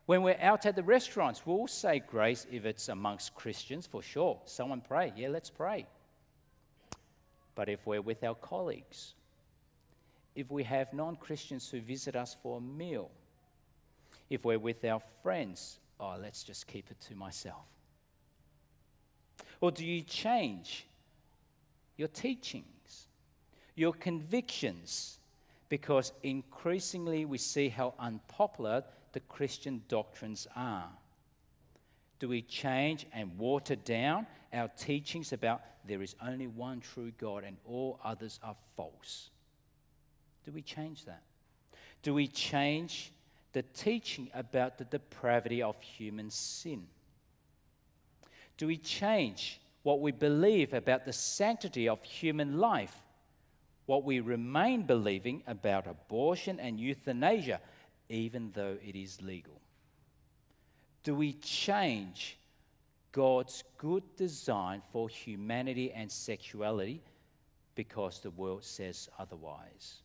When 0.07 0.23
we're 0.23 0.39
out 0.41 0.67
at 0.67 0.77
the 0.77 0.83
restaurants, 0.83 1.47
we'll 1.47 1.67
say 1.67 1.99
grace 1.99 2.47
if 2.51 2.67
it's 2.67 2.89
amongst 2.89 3.35
Christians, 3.35 3.87
for 3.87 4.03
sure. 4.03 4.39
Someone 4.45 4.83
pray. 4.83 5.13
Yeah, 5.17 5.29
let's 5.29 5.51
pray. 5.51 5.87
But 7.55 7.69
if 7.69 7.87
we're 7.87 8.03
with 8.03 8.23
our 8.23 8.35
colleagues, 8.35 9.15
if 10.35 10.51
we 10.51 10.65
have 10.65 10.93
non 10.93 11.17
Christians 11.17 11.71
who 11.71 11.81
visit 11.81 12.17
us 12.17 12.37
for 12.43 12.59
a 12.59 12.61
meal, 12.61 13.11
if 14.29 14.45
we're 14.45 14.59
with 14.59 14.85
our 14.85 15.01
friends, 15.23 15.79
oh, 16.01 16.17
let's 16.21 16.43
just 16.43 16.67
keep 16.67 16.91
it 16.91 17.01
to 17.09 17.15
myself. 17.15 17.65
Or 19.61 19.71
do 19.71 19.87
you 19.87 20.03
change 20.03 20.87
your 21.97 22.09
teachings, 22.09 23.07
your 23.75 23.93
convictions, 23.93 25.19
because 25.69 26.13
increasingly 26.23 27.25
we 27.25 27.39
see 27.39 27.69
how 27.69 27.95
unpopular 27.99 28.85
the 29.15 29.21
Christian 29.21 29.81
doctrines 29.89 30.47
are. 30.55 30.91
Do 32.19 32.29
we 32.29 32.43
change 32.43 33.07
and 33.13 33.39
water 33.39 33.77
down 33.77 34.27
our 34.53 34.69
teachings 34.69 35.33
about 35.33 35.63
there 35.87 36.03
is 36.03 36.17
only 36.21 36.49
one 36.49 36.81
true 36.81 37.13
God 37.19 37.45
and 37.45 37.57
all 37.65 38.01
others 38.05 38.41
are 38.43 38.57
false? 38.77 39.31
Do 40.45 40.53
we 40.53 40.63
change 40.63 41.05
that? 41.05 41.23
Do 42.03 42.13
we 42.13 42.27
change 42.27 43.13
the 43.53 43.63
teaching 43.63 44.31
about 44.35 44.79
the 44.79 44.85
depravity 44.85 45.63
of 45.63 45.81
human 45.81 46.29
sin? 46.29 46.87
Do 48.57 48.67
we 48.67 48.77
change 48.77 49.61
what 49.85 50.01
we 50.01 50.11
believe 50.11 50.75
about 50.75 51.05
the 51.05 51.13
sanctity 51.13 51.89
of 51.89 52.03
human 52.03 52.59
life, 52.59 52.97
what 53.87 54.03
we 54.03 54.19
remain 54.19 54.83
believing 54.83 55.43
about 55.47 55.87
abortion 55.87 56.59
and 56.59 56.81
euthanasia, 56.81 57.61
even 58.09 58.51
though 58.53 58.77
it 58.85 58.97
is 58.97 59.21
legal? 59.23 59.61
Do 61.03 61.15
we 61.15 61.35
change 61.35 62.39
God's 63.13 63.63
good 63.79 64.03
design 64.17 64.83
for 64.93 65.09
humanity 65.09 65.93
and 65.93 66.11
sexuality 66.11 67.03
because 67.75 68.21
the 68.21 68.31
world 68.31 68.65
says 68.65 69.09
otherwise? 69.19 70.03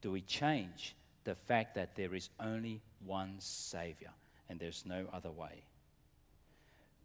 Do 0.00 0.10
we 0.12 0.22
change 0.22 0.96
the 1.24 1.34
fact 1.34 1.74
that 1.74 1.94
there 1.96 2.14
is 2.14 2.30
only 2.40 2.80
one 3.04 3.36
Savior 3.38 4.10
and 4.48 4.58
there's 4.58 4.84
no 4.86 5.06
other 5.12 5.30
way? 5.30 5.64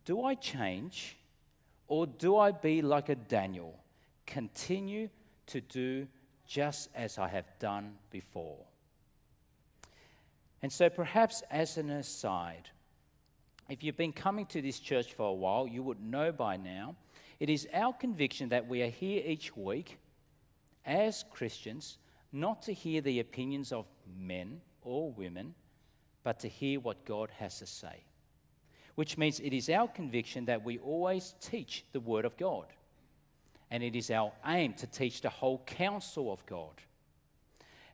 Do 0.05 0.23
I 0.23 0.35
change 0.35 1.17
or 1.87 2.07
do 2.07 2.37
I 2.37 2.51
be 2.51 2.81
like 2.81 3.09
a 3.09 3.15
Daniel, 3.15 3.77
continue 4.25 5.09
to 5.47 5.59
do 5.61 6.07
just 6.47 6.89
as 6.95 7.17
I 7.17 7.27
have 7.27 7.45
done 7.59 7.95
before? 8.09 8.57
And 10.62 10.71
so, 10.71 10.89
perhaps 10.89 11.43
as 11.50 11.78
an 11.78 11.89
aside, 11.89 12.69
if 13.69 13.84
you've 13.84 13.97
been 13.97 14.13
coming 14.13 14.45
to 14.47 14.62
this 14.62 14.80
church 14.80 15.13
for 15.13 15.28
a 15.28 15.34
while, 15.34 15.67
you 15.67 15.82
would 15.82 16.02
know 16.02 16.32
by 16.32 16.58
now 16.58 16.95
it 17.39 17.50
is 17.50 17.67
our 17.74 17.93
conviction 17.93 18.50
that 18.50 18.67
we 18.67 18.84
are 18.84 18.89
here 18.89 19.24
each 19.26 19.56
week 19.58 19.97
as 20.86 21.26
Christians 21.32 21.97
not 22.32 22.62
to 22.63 22.74
hear 22.74 23.02
the 23.02 23.19
opinions 23.19 23.71
of 23.71 23.86
men 24.17 24.62
or 24.84 25.12
women, 25.12 25.54
but 26.24 26.39
to 26.41 26.47
hear 26.47 26.80
what 26.80 27.06
God 27.06 27.30
has 27.39 27.60
to 27.60 27.65
say. 27.65 28.04
Which 28.95 29.17
means 29.17 29.39
it 29.39 29.54
is 29.54 29.69
our 29.69 29.88
conviction 29.88 30.45
that 30.45 30.63
we 30.63 30.78
always 30.80 31.34
teach 31.41 31.86
the 31.91 32.00
Word 32.00 32.26
of 32.26 32.38
God. 32.38 32.67
And 33.69 33.82
it 33.82 33.95
is 33.95 34.12
our 34.12 34.32
aim 34.45 34.74
to 34.76 34.88
teach 34.88 35.21
the 35.21 35.30
whole 35.30 35.63
counsel 35.65 36.32
of 36.32 36.45
God. 36.45 36.82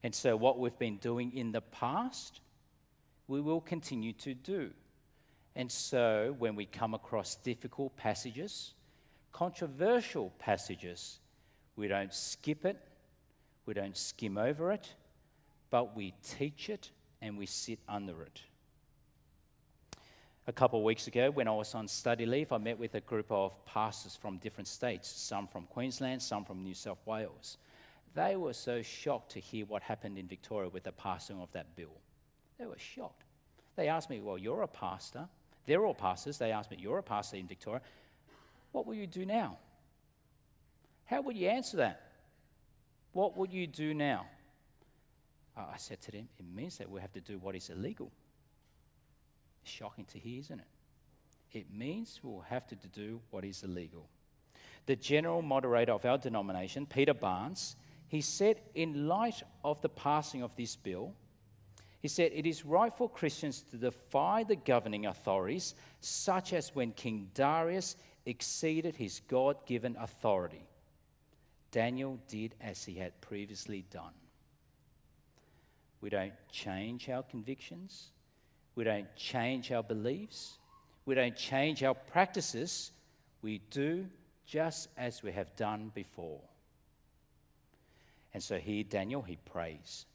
And 0.04 0.14
so, 0.14 0.36
what 0.36 0.60
we've 0.60 0.78
been 0.78 0.98
doing 0.98 1.34
in 1.36 1.52
the 1.52 1.62
past, 1.62 2.42
we 3.28 3.42
will 3.42 3.62
continue 3.62 4.13
to 4.13 4.34
do. 4.34 4.72
And 5.56 5.72
so, 5.72 6.36
when 6.38 6.56
we 6.56 6.66
come 6.66 6.94
across 6.94 7.36
difficult 7.36 7.96
passages, 7.98 8.74
controversial 9.32 10.32
passages, 10.40 11.20
we 11.76 11.88
don't 11.88 12.13
skip 12.13 12.66
it, 12.66 12.78
we 13.66 13.74
don't 13.74 13.98
skim 13.98 14.38
over 14.38 14.72
it, 14.72 14.94
but 15.70 15.96
we 15.96 16.13
teach 16.24 16.70
it 16.70 16.92
and 17.22 17.38
we 17.38 17.46
sit 17.46 17.80
under 17.90 18.22
it. 18.22 18.42
A 20.50 20.54
couple 20.54 20.80
of 20.80 20.86
weeks 20.86 21.08
ago, 21.08 21.30
when 21.30 21.48
I 21.48 21.52
was 21.52 21.76
on 21.76 21.88
study 21.90 22.26
leave, 22.26 22.54
I 22.54 22.58
met 22.58 22.80
with 22.80 22.96
a 22.96 23.02
group 23.02 23.30
of 23.32 23.54
pastors 23.66 24.16
from 24.16 24.38
different 24.38 24.68
states, 24.68 25.10
some 25.10 25.46
from 25.46 25.63
Queensland, 25.66 26.22
some 26.22 26.46
from 26.46 26.63
New 26.63 26.74
South 26.74 27.06
Wales. 27.06 27.58
They 28.13 28.38
were 28.38 28.54
so 28.54 28.82
shocked 28.82 29.32
to 29.32 29.40
hear 29.40 29.66
what 29.66 29.84
happened 29.84 30.18
in 30.18 30.28
Victoria 30.28 30.70
with 30.70 30.84
the 30.84 30.94
passing 30.94 31.42
of 31.42 31.52
that 31.52 31.76
bill. 31.76 32.00
They 32.58 32.65
were 32.65 32.78
shocked. 32.78 33.24
They 33.76 33.88
asked 33.88 34.10
me, 34.10 34.20
Well, 34.20 34.38
you're 34.38 34.63
a 34.63 34.67
pastor. 34.67 35.28
They're 35.65 35.86
all 35.86 35.93
pastors. 35.93 36.38
They 36.38 36.52
asked 36.52 36.72
me, 36.72 36.78
You're 36.80 37.00
a 37.00 37.04
pastor 37.04 37.38
in 37.38 37.48
Victoria. 37.48 37.82
What 38.72 38.86
will 38.86 38.96
you 38.96 39.08
do 39.08 39.26
now? 39.26 39.58
How 41.06 41.22
would 41.22 41.38
you 41.38 41.48
answer 41.48 41.78
that? 41.78 42.02
What 43.13 43.38
would 43.38 43.52
you 43.54 43.67
do 43.67 43.93
now? 43.93 44.26
I 45.56 45.78
said 45.78 46.02
to 46.02 46.12
them, 46.12 46.28
It 46.38 46.46
means 46.54 46.78
that 46.78 46.89
we 46.89 47.02
have 47.02 47.13
to 47.13 47.22
do 47.22 47.38
what 47.39 47.56
is 47.56 47.70
illegal. 47.70 48.12
Shocking 49.63 50.06
to 50.06 50.20
hear, 50.20 50.39
isn't 50.39 50.60
it? 50.60 51.58
It 51.58 51.74
means 51.74 52.20
we'll 52.24 52.41
have 52.41 52.67
to 52.67 52.76
do 52.76 53.22
what 53.32 53.43
is 53.46 53.63
illegal. 53.63 54.08
The 54.86 54.96
general 54.96 55.41
moderator 55.41 55.93
of 55.93 56.06
our 56.06 56.17
denomination, 56.17 56.86
Peter 56.86 57.13
Barnes, 57.13 57.76
he 58.08 58.22
said, 58.22 58.62
in 58.76 59.08
light 59.08 59.43
of 59.63 59.82
the 59.82 59.89
passing 59.89 60.43
of 60.43 60.56
this 60.56 60.76
bill, 60.76 61.13
he 62.00 62.08
said, 62.08 62.32
It 62.34 62.46
is 62.46 62.66
right 62.66 62.94
for 62.94 63.10
Christians 63.10 63.62
to 63.72 63.78
defy 63.78 64.44
the 64.44 64.56
governing 64.56 65.06
authorities, 65.06 65.76
such 66.00 66.54
as 66.54 66.76
when 66.76 66.92
King 66.92 67.30
Darius 67.34 67.96
exceeded 68.26 68.96
his 68.96 69.22
God 69.28 69.58
given 69.66 69.96
authority. 70.00 70.68
Daniel 71.72 72.20
did 72.28 72.56
as 72.62 72.84
he 72.84 72.96
had 72.96 73.20
previously 73.22 73.84
done. 73.92 74.14
We 76.02 76.10
don't 76.10 76.34
change 76.52 77.10
our 77.10 77.24
convictions. 77.24 78.10
We 78.76 78.84
don't 78.84 79.14
change 79.16 79.72
our 79.72 79.84
beliefs. 79.84 80.60
We 81.06 81.16
don't 81.16 81.36
change 81.36 81.84
our 81.84 81.96
practices. 81.96 82.92
We 83.42 83.60
do 83.72 84.06
just 84.46 84.90
as 84.98 85.24
we 85.24 85.32
have 85.32 85.56
done 85.56 85.92
before. 85.96 86.42
And 88.34 88.44
so 88.44 88.58
here, 88.58 88.84
Daniel, 88.84 89.22
he 89.22 89.38
prays. 89.38 90.06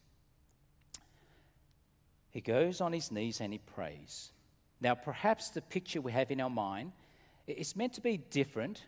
He 2.32 2.40
goes 2.40 2.80
on 2.80 2.92
his 2.92 3.12
knees 3.12 3.40
and 3.40 3.52
he 3.52 3.58
prays. 3.58 4.32
Now, 4.80 4.94
perhaps 4.94 5.50
the 5.50 5.60
picture 5.60 6.00
we 6.00 6.12
have 6.12 6.30
in 6.30 6.40
our 6.40 6.50
mind 6.50 6.92
is 7.46 7.76
meant 7.76 7.92
to 7.94 8.00
be 8.00 8.16
different 8.16 8.82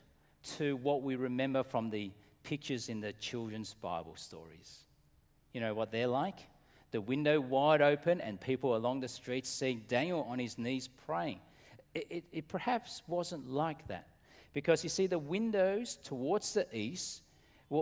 to 0.56 0.76
what 0.76 1.02
we 1.02 1.14
remember 1.14 1.62
from 1.62 1.90
the 1.90 2.10
pictures 2.42 2.88
in 2.88 3.00
the 3.00 3.12
children's 3.12 3.74
Bible 3.74 4.16
stories. 4.16 4.80
You 5.52 5.60
know 5.60 5.74
what 5.74 5.92
they're 5.92 6.08
like? 6.08 6.38
The 6.90 7.00
window 7.00 7.40
wide 7.40 7.82
open 7.82 8.20
and 8.20 8.40
people 8.40 8.76
along 8.76 9.00
the 9.00 9.08
street 9.08 9.46
seeing 9.46 9.84
Daniel 9.88 10.26
on 10.28 10.38
his 10.38 10.58
knees 10.58 10.88
praying. 11.06 11.40
It, 11.94 12.06
it, 12.10 12.24
it 12.32 12.48
perhaps 12.48 13.02
wasn't 13.06 13.48
like 13.48 13.86
that. 13.88 14.08
Because 14.52 14.84
you 14.84 14.90
see, 14.90 15.06
the 15.06 15.18
windows 15.18 15.98
towards 16.02 16.54
the 16.54 16.66
east 16.76 17.22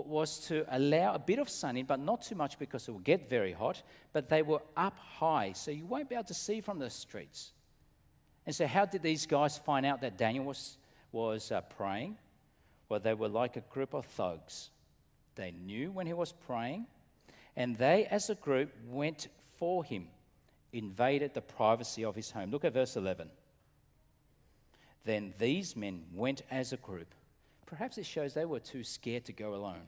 was 0.01 0.39
to 0.47 0.65
allow 0.71 1.15
a 1.15 1.19
bit 1.19 1.39
of 1.39 1.49
sun 1.49 1.77
in, 1.77 1.87
but 1.87 2.01
not 2.01 2.23
too 2.23 2.35
much 2.35 2.59
because 2.59 2.89
it 2.89 2.93
will 2.93 2.99
get 3.01 3.29
very 3.29 3.53
hot. 3.53 3.83
But 4.13 4.29
they 4.29 4.43
were 4.43 4.63
up 4.77 4.97
high, 4.99 5.53
so 5.53 5.71
you 5.71 5.85
won't 5.85 6.09
be 6.09 6.15
able 6.15 6.25
to 6.25 6.35
see 6.35 6.61
from 6.61 6.79
the 6.79 6.91
streets. 6.91 7.53
And 8.47 8.55
so, 8.55 8.67
how 8.67 8.87
did 8.87 9.03
these 9.03 9.27
guys 9.27 9.59
find 9.59 9.87
out 9.87 10.01
that 10.01 10.19
Daniel 10.19 10.45
was, 10.45 10.77
was 11.13 11.53
uh, 11.53 11.61
praying? 11.61 12.17
Well, 12.89 13.01
they 13.01 13.15
were 13.15 13.29
like 13.29 13.57
a 13.57 13.61
group 13.61 13.95
of 13.95 14.05
thugs. 14.07 14.71
They 15.35 15.53
knew 15.53 15.91
when 15.91 16.07
he 16.07 16.13
was 16.13 16.33
praying, 16.33 16.87
and 17.57 17.77
they, 17.77 18.07
as 18.07 18.31
a 18.31 18.35
group, 18.35 18.73
went 18.87 19.29
for 19.59 19.85
him, 19.85 20.09
invaded 20.73 21.35
the 21.35 21.41
privacy 21.41 22.05
of 22.05 22.15
his 22.15 22.31
home. 22.31 22.51
Look 22.51 22.65
at 22.65 22.75
verse 22.75 22.97
11. 22.97 23.29
Then 25.05 25.35
these 25.39 25.77
men 25.77 26.05
went 26.15 26.43
as 26.51 26.73
a 26.73 26.77
group. 26.77 27.15
Perhaps 27.67 27.99
it 27.99 28.07
shows 28.07 28.35
they 28.35 28.45
were 28.45 28.61
too 28.61 28.85
scared 28.85 29.25
to 29.27 29.33
go 29.33 29.55
alone, 29.55 29.87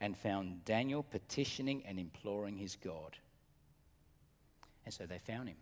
and 0.00 0.16
found 0.16 0.64
Daniel 0.64 1.02
petitioning 1.02 1.82
and 1.86 1.98
imploring 1.98 2.56
his 2.56 2.76
God. 2.76 3.16
And 4.84 4.92
so 4.92 5.06
they 5.06 5.18
found 5.18 5.48
him. 5.48 5.56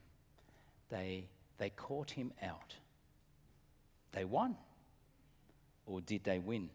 They, 0.88 1.29
they 1.59 1.70
caught 1.70 2.11
him 2.11 2.33
out. 2.42 2.75
They 4.12 4.25
won. 4.25 4.57
Or 5.87 6.01
did 6.01 6.25
they 6.25 6.38
win? 6.38 6.70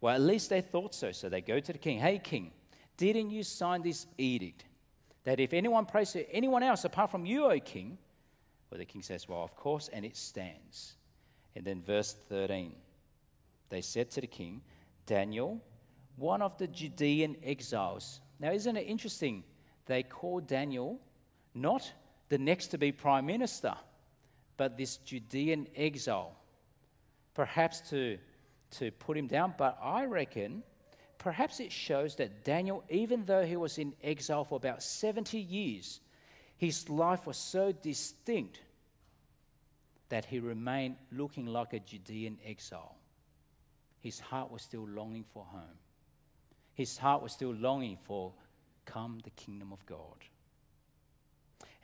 Well, 0.00 0.14
at 0.14 0.20
least 0.20 0.50
they 0.50 0.60
thought 0.60 0.94
so. 0.94 1.12
So 1.12 1.28
they 1.28 1.40
go 1.40 1.58
to 1.58 1.72
the 1.72 1.78
king. 1.78 1.98
Hey, 1.98 2.18
king, 2.18 2.52
didn't 2.96 3.30
you 3.30 3.42
sign 3.42 3.82
this 3.82 4.06
edict 4.18 4.64
that 5.24 5.40
if 5.40 5.52
anyone 5.52 5.86
prays 5.86 6.12
to 6.12 6.30
anyone 6.30 6.62
else 6.62 6.84
apart 6.84 7.10
from 7.10 7.24
you, 7.24 7.46
O 7.46 7.58
king? 7.58 7.98
Well, 8.70 8.78
the 8.78 8.84
king 8.84 9.02
says, 9.02 9.28
Well, 9.28 9.42
of 9.42 9.56
course, 9.56 9.88
and 9.92 10.04
it 10.04 10.16
stands. 10.16 10.94
And 11.56 11.64
then 11.64 11.82
verse 11.82 12.14
13 12.28 12.74
they 13.68 13.80
said 13.80 14.10
to 14.12 14.20
the 14.20 14.26
king, 14.26 14.62
Daniel, 15.06 15.60
one 16.16 16.42
of 16.42 16.56
the 16.58 16.66
Judean 16.66 17.36
exiles. 17.42 18.20
Now, 18.40 18.52
isn't 18.52 18.76
it 18.76 18.86
interesting? 18.86 19.44
They 19.86 20.02
call 20.02 20.40
Daniel 20.40 21.00
not 21.54 21.90
the 22.28 22.38
next 22.38 22.68
to 22.68 22.78
be 22.78 22.92
prime 22.92 23.26
minister, 23.26 23.74
but 24.56 24.76
this 24.76 24.96
Judean 24.98 25.66
exile 25.76 26.38
perhaps 27.38 27.80
to, 27.88 28.18
to 28.68 28.90
put 28.90 29.16
him 29.16 29.28
down, 29.28 29.54
but 29.56 29.78
I 29.80 30.06
reckon 30.06 30.64
perhaps 31.18 31.60
it 31.60 31.70
shows 31.70 32.16
that 32.16 32.42
Daniel, 32.42 32.82
even 32.90 33.24
though 33.26 33.46
he 33.46 33.54
was 33.54 33.78
in 33.78 33.94
exile 34.02 34.44
for 34.44 34.56
about 34.56 34.82
70 34.82 35.38
years, 35.38 36.00
his 36.56 36.88
life 36.88 37.28
was 37.28 37.36
so 37.36 37.70
distinct 37.70 38.58
that 40.08 40.24
he 40.24 40.40
remained 40.40 40.96
looking 41.12 41.46
like 41.46 41.74
a 41.74 41.78
Judean 41.78 42.38
exile. 42.44 42.97
His 44.00 44.20
heart 44.20 44.50
was 44.50 44.62
still 44.62 44.86
longing 44.86 45.24
for 45.32 45.44
home. 45.44 45.78
His 46.74 46.96
heart 46.96 47.22
was 47.22 47.32
still 47.32 47.52
longing 47.54 47.98
for 48.04 48.32
come 48.84 49.18
the 49.24 49.30
kingdom 49.30 49.72
of 49.72 49.84
God. 49.86 50.24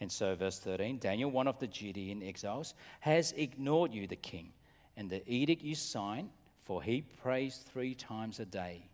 And 0.01 0.11
so, 0.11 0.35
verse 0.35 0.59
13 0.59 0.99
Daniel, 0.99 1.31
one 1.31 1.49
of 1.49 1.59
the 1.59 1.67
Judean 1.67 2.23
exiles, 2.23 2.75
has 3.01 3.33
ignored 3.33 3.93
you, 3.93 4.07
the 4.07 4.17
king 4.17 4.53
and 4.97 5.11
the 5.11 5.23
edict 5.27 5.63
you 5.63 5.75
signed, 5.75 6.31
for 6.63 6.83
he 6.83 7.03
prays 7.03 7.57
three 7.57 7.95
times 7.95 8.41
a 8.41 8.45
day. 8.45 8.87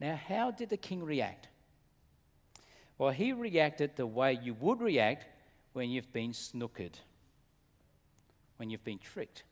Now, 0.00 0.16
how 0.16 0.50
did 0.50 0.70
the 0.70 0.76
king 0.76 1.02
react? 1.02 1.48
Well, 2.98 3.10
he 3.10 3.32
reacted 3.32 3.96
the 3.96 4.06
way 4.06 4.38
you 4.42 4.54
would 4.54 4.80
react 4.80 5.26
when 5.72 5.90
you've 5.90 6.12
been 6.12 6.32
snookered, 6.32 6.94
when 8.56 8.70
you've 8.70 8.84
been 8.84 8.98
tricked. 8.98 9.44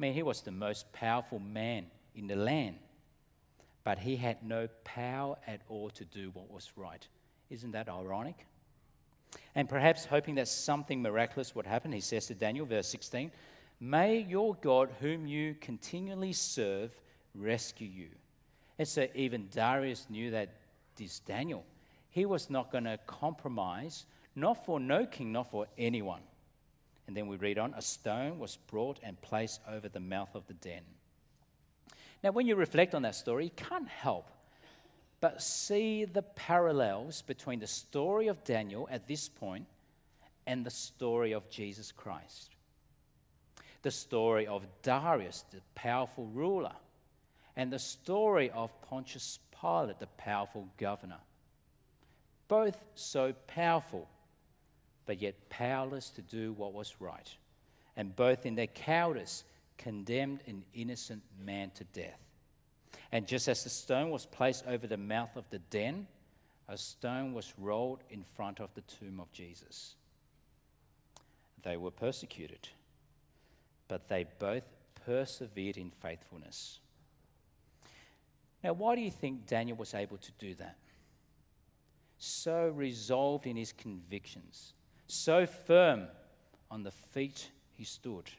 I 0.00 0.02
mean, 0.02 0.14
he 0.14 0.22
was 0.22 0.40
the 0.40 0.50
most 0.50 0.90
powerful 0.94 1.38
man 1.38 1.84
in 2.16 2.26
the 2.26 2.34
land, 2.34 2.76
but 3.84 3.98
he 3.98 4.16
had 4.16 4.42
no 4.42 4.66
power 4.82 5.36
at 5.46 5.60
all 5.68 5.90
to 5.90 6.06
do 6.06 6.30
what 6.32 6.50
was 6.50 6.72
right. 6.74 7.06
Isn't 7.50 7.72
that 7.72 7.90
ironic? 7.90 8.46
And 9.54 9.68
perhaps 9.68 10.06
hoping 10.06 10.36
that 10.36 10.48
something 10.48 11.02
miraculous 11.02 11.54
would 11.54 11.66
happen, 11.66 11.92
he 11.92 12.00
says 12.00 12.26
to 12.28 12.34
Daniel, 12.34 12.64
verse 12.64 12.88
16, 12.88 13.30
May 13.78 14.20
your 14.20 14.54
God, 14.62 14.88
whom 15.00 15.26
you 15.26 15.54
continually 15.60 16.32
serve, 16.32 16.98
rescue 17.34 17.86
you. 17.88 18.08
And 18.78 18.88
so 18.88 19.06
even 19.14 19.48
Darius 19.52 20.06
knew 20.08 20.30
that 20.30 20.48
this 20.96 21.18
Daniel, 21.18 21.62
he 22.08 22.24
was 22.24 22.48
not 22.48 22.72
going 22.72 22.84
to 22.84 22.98
compromise, 23.06 24.06
not 24.34 24.64
for 24.64 24.80
no 24.80 25.04
king, 25.04 25.30
not 25.30 25.50
for 25.50 25.66
anyone. 25.76 26.22
And 27.10 27.16
then 27.16 27.26
we 27.26 27.38
read 27.38 27.58
on 27.58 27.74
a 27.74 27.82
stone 27.82 28.38
was 28.38 28.56
brought 28.68 29.00
and 29.02 29.20
placed 29.20 29.60
over 29.68 29.88
the 29.88 29.98
mouth 29.98 30.32
of 30.36 30.46
the 30.46 30.54
den. 30.54 30.82
Now, 32.22 32.30
when 32.30 32.46
you 32.46 32.54
reflect 32.54 32.94
on 32.94 33.02
that 33.02 33.16
story, 33.16 33.46
you 33.46 33.50
can't 33.50 33.88
help 33.88 34.30
but 35.20 35.42
see 35.42 36.04
the 36.04 36.22
parallels 36.22 37.22
between 37.22 37.58
the 37.58 37.66
story 37.66 38.28
of 38.28 38.44
Daniel 38.44 38.88
at 38.92 39.08
this 39.08 39.28
point 39.28 39.66
and 40.46 40.64
the 40.64 40.70
story 40.70 41.32
of 41.32 41.50
Jesus 41.50 41.90
Christ. 41.90 42.50
The 43.82 43.90
story 43.90 44.46
of 44.46 44.64
Darius, 44.82 45.44
the 45.50 45.62
powerful 45.74 46.26
ruler, 46.26 46.76
and 47.56 47.72
the 47.72 47.80
story 47.80 48.50
of 48.50 48.70
Pontius 48.82 49.40
Pilate, 49.60 49.98
the 49.98 50.06
powerful 50.16 50.68
governor. 50.78 51.18
Both 52.46 52.80
so 52.94 53.34
powerful, 53.48 54.08
but 55.10 55.20
yet 55.20 55.34
powerless 55.48 56.08
to 56.08 56.22
do 56.22 56.52
what 56.52 56.72
was 56.72 57.00
right, 57.00 57.34
and 57.96 58.14
both 58.14 58.46
in 58.46 58.54
their 58.54 58.68
cowardice 58.68 59.42
condemned 59.76 60.38
an 60.46 60.62
innocent 60.72 61.20
man 61.44 61.68
to 61.74 61.82
death. 61.82 62.20
And 63.10 63.26
just 63.26 63.48
as 63.48 63.64
the 63.64 63.70
stone 63.70 64.10
was 64.10 64.24
placed 64.24 64.68
over 64.68 64.86
the 64.86 64.96
mouth 64.96 65.34
of 65.34 65.50
the 65.50 65.58
den, 65.58 66.06
a 66.68 66.78
stone 66.78 67.34
was 67.34 67.52
rolled 67.58 68.04
in 68.08 68.22
front 68.22 68.60
of 68.60 68.72
the 68.74 68.82
tomb 68.82 69.18
of 69.18 69.32
Jesus. 69.32 69.96
They 71.64 71.76
were 71.76 71.90
persecuted, 71.90 72.68
but 73.88 74.08
they 74.08 74.26
both 74.38 74.62
persevered 75.04 75.76
in 75.76 75.90
faithfulness. 75.90 76.78
Now, 78.62 78.74
why 78.74 78.94
do 78.94 79.00
you 79.00 79.10
think 79.10 79.48
Daniel 79.48 79.76
was 79.76 79.92
able 79.92 80.18
to 80.18 80.32
do 80.38 80.54
that? 80.54 80.76
So 82.18 82.68
resolved 82.68 83.48
in 83.48 83.56
his 83.56 83.72
convictions, 83.72 84.74
so 85.10 85.46
firm 85.46 86.06
on 86.70 86.82
the 86.82 86.90
feet 86.90 87.50
he 87.72 87.84
stood. 87.84 88.30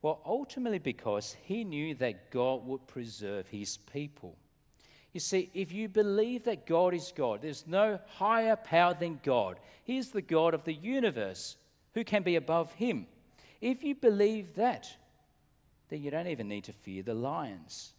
Well, 0.00 0.20
ultimately, 0.26 0.78
because 0.78 1.36
he 1.44 1.64
knew 1.64 1.94
that 1.96 2.30
God 2.30 2.66
would 2.66 2.86
preserve 2.86 3.48
his 3.48 3.76
people. 3.76 4.36
You 5.12 5.20
see, 5.20 5.50
if 5.54 5.72
you 5.72 5.88
believe 5.88 6.44
that 6.44 6.66
God 6.66 6.94
is 6.94 7.12
God, 7.14 7.42
there's 7.42 7.66
no 7.66 8.00
higher 8.16 8.56
power 8.56 8.94
than 8.94 9.20
God. 9.22 9.58
He's 9.84 10.10
the 10.10 10.22
God 10.22 10.54
of 10.54 10.64
the 10.64 10.72
universe. 10.72 11.56
Who 11.94 12.02
can 12.02 12.22
be 12.22 12.36
above 12.36 12.72
him? 12.72 13.06
If 13.60 13.84
you 13.84 13.94
believe 13.94 14.54
that, 14.54 14.88
then 15.88 16.02
you 16.02 16.10
don't 16.10 16.26
even 16.26 16.48
need 16.48 16.64
to 16.64 16.72
fear 16.72 17.02
the 17.02 17.14
lions. 17.14 17.92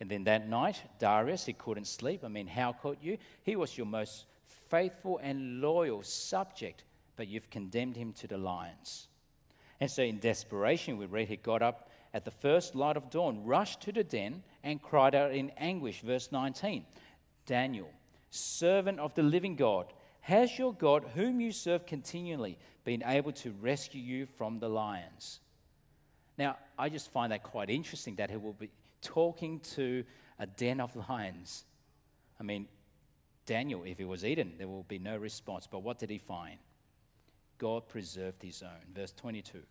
And 0.00 0.10
then 0.10 0.24
that 0.24 0.48
night, 0.48 0.82
Darius, 0.98 1.46
he 1.46 1.52
couldn't 1.52 1.86
sleep. 1.86 2.24
I 2.24 2.28
mean, 2.28 2.48
how 2.48 2.72
could 2.72 2.98
you? 3.00 3.18
He 3.44 3.54
was 3.54 3.78
your 3.78 3.86
most 3.86 4.24
faithful 4.72 5.20
and 5.22 5.60
loyal 5.60 6.02
subject, 6.02 6.84
but 7.16 7.28
you've 7.28 7.50
condemned 7.50 7.94
him 7.94 8.10
to 8.14 8.26
the 8.26 8.38
lions. 8.38 9.08
And 9.80 9.90
so, 9.90 10.02
in 10.02 10.18
desperation, 10.18 10.96
we 10.96 11.04
read 11.04 11.28
he 11.28 11.36
got 11.36 11.60
up 11.60 11.90
at 12.14 12.24
the 12.24 12.30
first 12.30 12.74
light 12.74 12.96
of 12.96 13.10
dawn, 13.10 13.44
rushed 13.44 13.82
to 13.82 13.92
the 13.92 14.02
den, 14.02 14.42
and 14.64 14.80
cried 14.80 15.14
out 15.14 15.32
in 15.32 15.50
anguish. 15.58 16.00
Verse 16.00 16.32
19 16.32 16.86
Daniel, 17.44 17.90
servant 18.30 18.98
of 18.98 19.14
the 19.14 19.22
living 19.22 19.56
God, 19.56 19.92
has 20.22 20.58
your 20.58 20.72
God, 20.72 21.04
whom 21.14 21.40
you 21.40 21.52
serve 21.52 21.84
continually, 21.84 22.56
been 22.84 23.02
able 23.04 23.32
to 23.32 23.52
rescue 23.60 24.00
you 24.00 24.26
from 24.38 24.58
the 24.58 24.68
lions? 24.68 25.40
Now, 26.38 26.56
I 26.78 26.88
just 26.88 27.12
find 27.12 27.30
that 27.32 27.42
quite 27.42 27.68
interesting 27.68 28.14
that 28.16 28.30
he 28.30 28.38
will 28.38 28.54
be 28.54 28.70
talking 29.02 29.60
to 29.74 30.02
a 30.38 30.46
den 30.46 30.80
of 30.80 30.96
lions. 31.10 31.64
I 32.40 32.42
mean, 32.42 32.68
Daniel, 33.46 33.82
if 33.84 33.98
he 33.98 34.04
was 34.04 34.24
eaten, 34.24 34.52
there 34.58 34.68
will 34.68 34.84
be 34.84 34.98
no 34.98 35.16
response. 35.16 35.66
But 35.70 35.82
what 35.82 35.98
did 35.98 36.10
he 36.10 36.18
find? 36.18 36.58
God 37.58 37.88
preserved 37.88 38.42
his 38.42 38.62
own. 38.62 38.94
Verse 38.94 39.12
22 39.12 39.62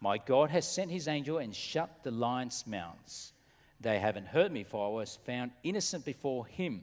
My 0.00 0.18
God 0.18 0.50
has 0.50 0.70
sent 0.70 0.90
his 0.90 1.08
angel 1.08 1.38
and 1.38 1.54
shut 1.54 2.02
the 2.02 2.10
lions' 2.10 2.66
mouths. 2.66 3.32
They 3.80 3.98
haven't 3.98 4.26
hurt 4.26 4.50
me, 4.50 4.64
for 4.64 4.86
I 4.86 4.90
was 4.90 5.18
found 5.24 5.52
innocent 5.62 6.04
before 6.04 6.46
him. 6.46 6.82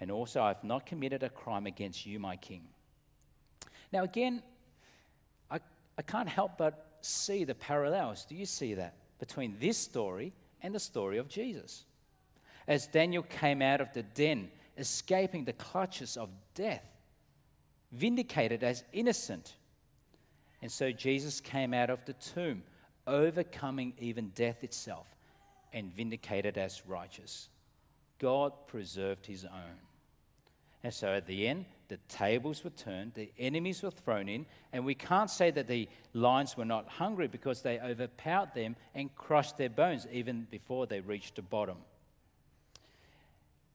And 0.00 0.10
also, 0.10 0.42
I 0.42 0.48
have 0.48 0.64
not 0.64 0.86
committed 0.86 1.22
a 1.22 1.28
crime 1.28 1.66
against 1.66 2.04
you, 2.04 2.18
my 2.18 2.36
king. 2.36 2.62
Now, 3.92 4.02
again, 4.02 4.42
I, 5.50 5.60
I 5.96 6.02
can't 6.02 6.28
help 6.28 6.58
but 6.58 6.98
see 7.00 7.44
the 7.44 7.54
parallels. 7.54 8.26
Do 8.28 8.34
you 8.34 8.46
see 8.46 8.74
that? 8.74 8.94
Between 9.20 9.56
this 9.60 9.78
story 9.78 10.32
and 10.62 10.74
the 10.74 10.80
story 10.80 11.18
of 11.18 11.28
Jesus. 11.28 11.84
As 12.66 12.86
Daniel 12.86 13.22
came 13.22 13.62
out 13.62 13.80
of 13.80 13.92
the 13.92 14.02
den, 14.02 14.50
escaping 14.76 15.44
the 15.44 15.52
clutches 15.54 16.16
of 16.16 16.30
death, 16.54 16.84
vindicated 17.92 18.62
as 18.62 18.84
innocent, 18.92 19.54
and 20.64 20.72
so 20.72 20.90
Jesus 20.90 21.40
came 21.40 21.74
out 21.74 21.90
of 21.90 22.02
the 22.06 22.14
tomb, 22.14 22.62
overcoming 23.06 23.92
even 23.98 24.30
death 24.30 24.64
itself, 24.64 25.06
and 25.74 25.94
vindicated 25.94 26.56
as 26.56 26.86
righteous. 26.86 27.50
God 28.18 28.52
preserved 28.66 29.26
his 29.26 29.44
own. 29.44 29.78
And 30.82 30.92
so 30.92 31.08
at 31.08 31.26
the 31.26 31.46
end, 31.46 31.66
the 31.88 31.98
tables 32.08 32.64
were 32.64 32.70
turned, 32.70 33.12
the 33.12 33.30
enemies 33.38 33.82
were 33.82 33.90
thrown 33.90 34.26
in, 34.26 34.46
and 34.72 34.86
we 34.86 34.94
can't 34.94 35.30
say 35.30 35.50
that 35.50 35.68
the 35.68 35.86
lions 36.14 36.56
were 36.56 36.64
not 36.64 36.88
hungry 36.88 37.28
because 37.28 37.60
they 37.60 37.78
overpowered 37.80 38.54
them 38.54 38.74
and 38.94 39.14
crushed 39.16 39.58
their 39.58 39.68
bones 39.68 40.06
even 40.10 40.46
before 40.50 40.86
they 40.86 41.00
reached 41.00 41.36
the 41.36 41.42
bottom. 41.42 41.76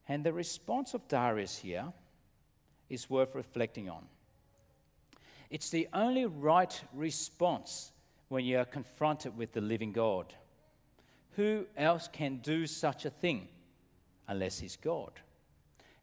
And 0.09 0.23
the 0.23 0.33
response 0.33 0.95
of 0.95 1.07
Darius 1.07 1.59
here 1.59 1.85
is 2.89 3.09
worth 3.11 3.35
reflecting 3.35 3.89
on. 3.89 4.03
It's 5.51 5.69
the 5.69 5.87
only 5.93 6.25
right 6.25 6.81
response 6.93 7.91
when 8.27 8.43
you 8.43 8.57
are 8.57 8.65
confronted 8.65 9.37
with 9.37 9.53
the 9.53 9.61
living 9.61 9.91
God. 9.91 10.33
Who 11.35 11.67
else 11.77 12.09
can 12.11 12.37
do 12.37 12.65
such 12.65 13.05
a 13.05 13.11
thing 13.11 13.47
unless 14.27 14.59
he's 14.59 14.75
God? 14.75 15.11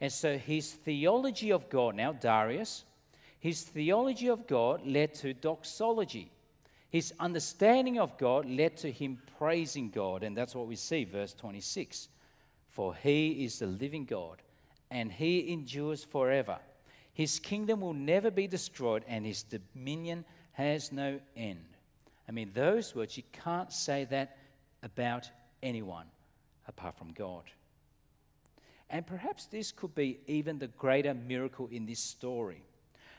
And 0.00 0.12
so 0.12 0.38
his 0.38 0.72
theology 0.72 1.50
of 1.50 1.68
God, 1.68 1.96
now 1.96 2.12
Darius, 2.12 2.84
his 3.40 3.62
theology 3.62 4.28
of 4.28 4.46
God 4.46 4.86
led 4.86 5.14
to 5.16 5.34
doxology. 5.34 6.30
His 6.90 7.12
understanding 7.18 7.98
of 7.98 8.16
God 8.18 8.48
led 8.48 8.76
to 8.78 8.92
him 8.92 9.18
praising 9.38 9.90
God. 9.90 10.22
And 10.22 10.36
that's 10.36 10.54
what 10.54 10.68
we 10.68 10.76
see, 10.76 11.04
verse 11.04 11.34
26. 11.34 12.08
For 12.76 12.94
he 12.94 13.42
is 13.42 13.60
the 13.60 13.66
living 13.66 14.04
God, 14.04 14.42
and 14.90 15.10
he 15.10 15.50
endures 15.50 16.04
forever. 16.04 16.58
His 17.14 17.38
kingdom 17.38 17.80
will 17.80 17.94
never 17.94 18.30
be 18.30 18.46
destroyed, 18.46 19.02
and 19.08 19.24
his 19.24 19.44
dominion 19.44 20.26
has 20.52 20.92
no 20.92 21.18
end. 21.34 21.64
I 22.28 22.32
mean, 22.32 22.50
those 22.52 22.94
words, 22.94 23.16
you 23.16 23.22
can't 23.32 23.72
say 23.72 24.04
that 24.10 24.36
about 24.82 25.30
anyone 25.62 26.04
apart 26.68 26.98
from 26.98 27.14
God. 27.14 27.44
And 28.90 29.06
perhaps 29.06 29.46
this 29.46 29.72
could 29.72 29.94
be 29.94 30.18
even 30.26 30.58
the 30.58 30.66
greater 30.66 31.14
miracle 31.14 31.68
in 31.72 31.86
this 31.86 32.00
story. 32.00 32.62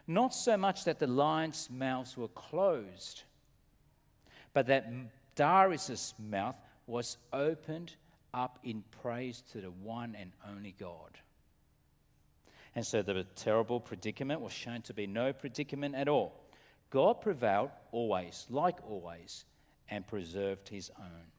Not 0.06 0.36
so 0.36 0.56
much 0.56 0.84
that 0.84 1.00
the 1.00 1.08
lions' 1.08 1.68
mouths 1.72 2.16
were 2.16 2.28
closed, 2.28 3.24
but 4.54 4.68
that 4.68 4.88
Darius' 5.34 6.14
mouth 6.20 6.58
was 6.86 7.18
opened 7.34 7.96
up 8.34 8.60
in 8.64 8.84
praise 9.02 9.44
to 9.52 9.62
the 9.62 9.72
one 9.72 10.16
and 10.20 10.32
only 10.50 10.76
God. 10.80 11.18
And 12.76 12.86
so 12.86 13.02
the 13.02 13.26
terrible 13.36 13.80
predicament 13.80 14.42
was 14.42 14.54
shown 14.54 14.82
to 14.84 14.94
be 14.94 15.08
no 15.08 15.34
predicament 15.34 15.96
at 15.96 16.08
all. 16.08 16.34
God 16.90 17.22
prevailed 17.22 17.72
always, 17.92 18.46
like 18.50 18.78
always, 18.88 19.46
and 19.90 20.06
preserved 20.08 20.70
his 20.70 20.92
own. 21.00 21.32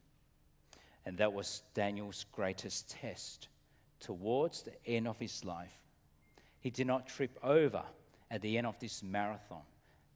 And 1.06 1.18
that 1.18 1.32
was 1.32 1.62
Daniel's 1.74 2.26
greatest 2.32 2.90
test. 2.90 3.48
Towards 4.00 4.62
the 4.62 4.72
end 4.86 5.08
of 5.08 5.18
his 5.18 5.44
life, 5.44 5.76
he 6.60 6.70
did 6.70 6.86
not 6.86 7.08
trip 7.08 7.38
over 7.42 7.82
at 8.30 8.42
the 8.42 8.58
end 8.58 8.66
of 8.66 8.78
this 8.78 9.02
marathon, 9.02 9.62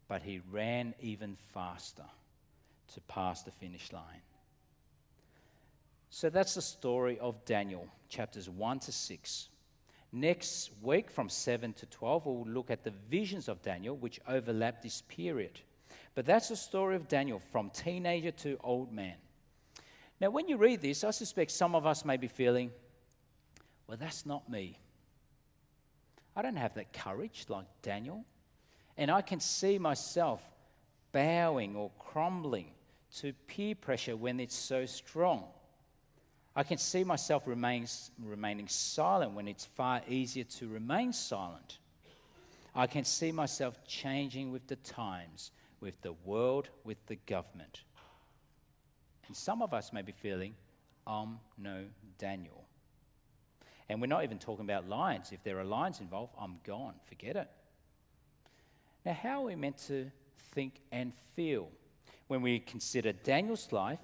but 0.08 0.22
he 0.22 0.40
ran 0.50 0.94
even 1.00 1.36
faster 1.54 2.04
to 2.94 3.00
pass 3.02 3.42
the 3.42 3.50
finish 3.50 3.92
line. 3.92 4.22
So 6.14 6.28
that's 6.28 6.56
the 6.56 6.62
story 6.62 7.18
of 7.20 7.42
Daniel, 7.46 7.88
chapters 8.10 8.46
1 8.46 8.80
to 8.80 8.92
6. 8.92 9.48
Next 10.12 10.70
week, 10.82 11.10
from 11.10 11.30
7 11.30 11.72
to 11.72 11.86
12, 11.86 12.26
we'll 12.26 12.44
look 12.44 12.70
at 12.70 12.84
the 12.84 12.92
visions 13.08 13.48
of 13.48 13.62
Daniel, 13.62 13.96
which 13.96 14.20
overlap 14.28 14.82
this 14.82 15.00
period. 15.08 15.58
But 16.14 16.26
that's 16.26 16.48
the 16.48 16.56
story 16.56 16.96
of 16.96 17.08
Daniel 17.08 17.38
from 17.38 17.70
teenager 17.70 18.30
to 18.30 18.58
old 18.62 18.92
man. 18.92 19.14
Now, 20.20 20.28
when 20.28 20.48
you 20.48 20.58
read 20.58 20.82
this, 20.82 21.02
I 21.02 21.12
suspect 21.12 21.50
some 21.50 21.74
of 21.74 21.86
us 21.86 22.04
may 22.04 22.18
be 22.18 22.28
feeling, 22.28 22.72
well, 23.86 23.96
that's 23.96 24.26
not 24.26 24.50
me. 24.50 24.78
I 26.36 26.42
don't 26.42 26.56
have 26.56 26.74
that 26.74 26.92
courage 26.92 27.46
like 27.48 27.64
Daniel. 27.80 28.22
And 28.98 29.10
I 29.10 29.22
can 29.22 29.40
see 29.40 29.78
myself 29.78 30.42
bowing 31.12 31.74
or 31.74 31.90
crumbling 31.98 32.68
to 33.16 33.32
peer 33.46 33.74
pressure 33.74 34.14
when 34.14 34.40
it's 34.40 34.54
so 34.54 34.84
strong. 34.84 35.44
I 36.54 36.62
can 36.62 36.76
see 36.76 37.02
myself 37.02 37.46
remain, 37.46 37.86
remaining 38.22 38.68
silent 38.68 39.32
when 39.32 39.48
it's 39.48 39.64
far 39.64 40.02
easier 40.06 40.44
to 40.44 40.68
remain 40.68 41.12
silent. 41.12 41.78
I 42.74 42.86
can 42.86 43.04
see 43.04 43.32
myself 43.32 43.78
changing 43.86 44.52
with 44.52 44.66
the 44.66 44.76
times, 44.76 45.50
with 45.80 46.00
the 46.02 46.12
world, 46.24 46.68
with 46.84 47.04
the 47.06 47.16
government. 47.16 47.82
And 49.26 49.36
some 49.36 49.62
of 49.62 49.72
us 49.72 49.92
may 49.92 50.02
be 50.02 50.12
feeling, 50.12 50.54
I'm 51.06 51.38
no 51.56 51.84
Daniel. 52.18 52.64
And 53.88 54.00
we're 54.00 54.06
not 54.06 54.24
even 54.24 54.38
talking 54.38 54.64
about 54.64 54.88
lions. 54.88 55.32
If 55.32 55.42
there 55.42 55.58
are 55.58 55.64
lions 55.64 56.00
involved, 56.00 56.34
I'm 56.38 56.58
gone. 56.64 56.94
Forget 57.06 57.36
it. 57.36 57.48
Now, 59.04 59.14
how 59.14 59.42
are 59.42 59.46
we 59.46 59.56
meant 59.56 59.78
to 59.88 60.10
think 60.54 60.80
and 60.92 61.12
feel 61.34 61.68
when 62.28 62.42
we 62.42 62.58
consider 62.60 63.12
Daniel's 63.12 63.72
life? 63.72 63.98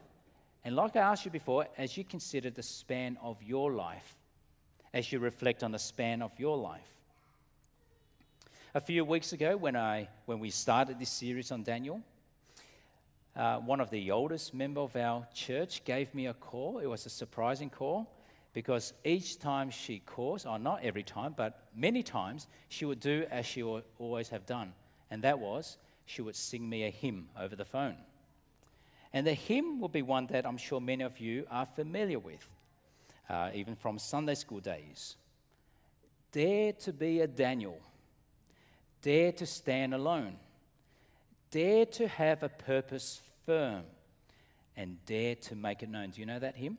And 0.65 0.77
like 0.77 0.97
I 0.97 1.01
asked 1.01 1.25
you 1.25 1.31
before, 1.31 1.67
as 1.77 1.97
you 1.97 2.05
consider 2.05 2.51
the 2.51 2.63
span 2.63 3.17
of 3.23 3.43
your 3.43 3.73
life, 3.73 4.17
as 4.93 5.13
you 5.13 5.19
reflect 5.19 5.63
on 5.63 5.73
the 5.73 5.79
span 5.79 6.23
of 6.23 6.33
your 6.39 6.57
life. 6.57 6.89
A 8.75 8.81
few 8.81 9.05
weeks 9.05 9.33
ago, 9.33 9.57
when, 9.57 9.77
I, 9.77 10.09
when 10.27 10.41
we 10.41 10.51
started 10.51 10.99
this 10.99 11.11
series 11.11 11.51
on 11.53 11.63
Daniel, 11.63 12.03
uh, 13.35 13.59
one 13.59 13.81
of 13.81 13.91
the 13.91 14.11
oldest 14.11 14.53
members 14.53 14.85
of 14.85 14.97
our 14.97 15.27
church 15.33 15.85
gave 15.85 16.13
me 16.15 16.27
a 16.27 16.35
call. 16.35 16.79
It 16.79 16.87
was 16.87 17.07
a 17.07 17.11
surprising 17.11 17.71
call 17.71 18.11
because 18.53 18.93
each 19.05 19.39
time 19.39 19.71
she 19.71 20.01
calls, 20.01 20.45
or 20.45 20.59
not 20.59 20.83
every 20.83 21.03
time, 21.03 21.35
but 21.37 21.63
many 21.75 22.03
times, 22.03 22.49
she 22.69 22.85
would 22.85 23.01
do 23.01 23.25
as 23.31 23.47
she 23.47 23.63
always 23.63 24.29
have 24.31 24.45
done, 24.47 24.73
and 25.11 25.23
that 25.23 25.39
was 25.39 25.79
she 26.07 26.23
would 26.23 26.35
sing 26.35 26.69
me 26.69 26.85
a 26.85 26.91
hymn 26.91 27.29
over 27.39 27.55
the 27.55 27.65
phone. 27.65 27.97
And 29.13 29.27
the 29.27 29.35
hymn 29.35 29.81
will 29.81 29.89
be 29.89 30.03
one 30.03 30.27
that 30.27 30.47
I'm 30.47 30.59
sure 30.59 30.81
many 30.81 31.05
of 31.05 31.19
you 31.19 31.47
are 31.51 31.67
familiar 31.67 32.19
with, 32.19 32.47
uh, 33.29 33.51
even 33.55 33.75
from 33.75 33.99
Sunday 33.99 34.35
school 34.35 34.61
days. 34.61 35.17
Dare 36.31 36.73
to 36.75 36.93
be 36.93 37.21
a 37.21 37.27
Daniel, 37.27 37.81
dare 39.01 39.33
to 39.33 39.47
stand 39.47 39.95
alone, 39.95 40.37
dare 41.51 41.87
to 41.87 42.07
have 42.07 42.43
a 42.43 42.51
purpose 42.51 43.21
firm, 43.47 43.85
and 44.77 45.05
dare 45.07 45.35
to 45.37 45.57
make 45.57 45.83
it 45.83 45.89
known. 45.89 46.11
Do 46.11 46.21
you 46.21 46.27
know 46.27 46.39
that 46.39 46.55
hymn? 46.55 46.77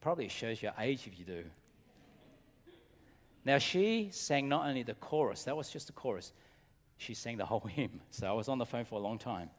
Probably 0.00 0.28
shows 0.28 0.62
your 0.62 0.72
age 0.78 1.06
if 1.06 1.18
you 1.18 1.24
do. 1.24 1.44
Now, 3.44 3.58
she 3.58 4.08
sang 4.12 4.48
not 4.48 4.66
only 4.66 4.84
the 4.84 4.94
chorus, 4.94 5.42
that 5.44 5.56
was 5.56 5.68
just 5.68 5.88
the 5.88 5.92
chorus, 5.92 6.32
she 6.96 7.14
sang 7.14 7.36
the 7.36 7.44
whole 7.44 7.60
hymn. 7.68 8.00
So 8.10 8.28
I 8.28 8.32
was 8.32 8.48
on 8.48 8.58
the 8.58 8.66
phone 8.66 8.84
for 8.84 8.94
a 8.96 9.02
long 9.02 9.18
time. 9.18 9.50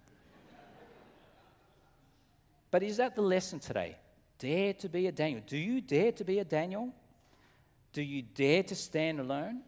But 2.73 2.81
is 2.81 2.97
that 2.97 3.13
the 3.13 3.21
lesson 3.21 3.59
today? 3.59 3.95
Dare 4.39 4.73
to 4.73 4.89
be 4.89 5.05
a 5.05 5.11
Daniel. 5.11 5.43
Do 5.45 5.57
you 5.57 5.79
dare 5.79 6.11
to 6.13 6.23
be 6.23 6.39
a 6.39 6.43
Daniel? 6.43 6.91
Do 7.91 8.01
you 8.01 8.23
dare 8.23 8.63
to 8.63 8.73
stand 8.73 9.19
alone? 9.19 9.61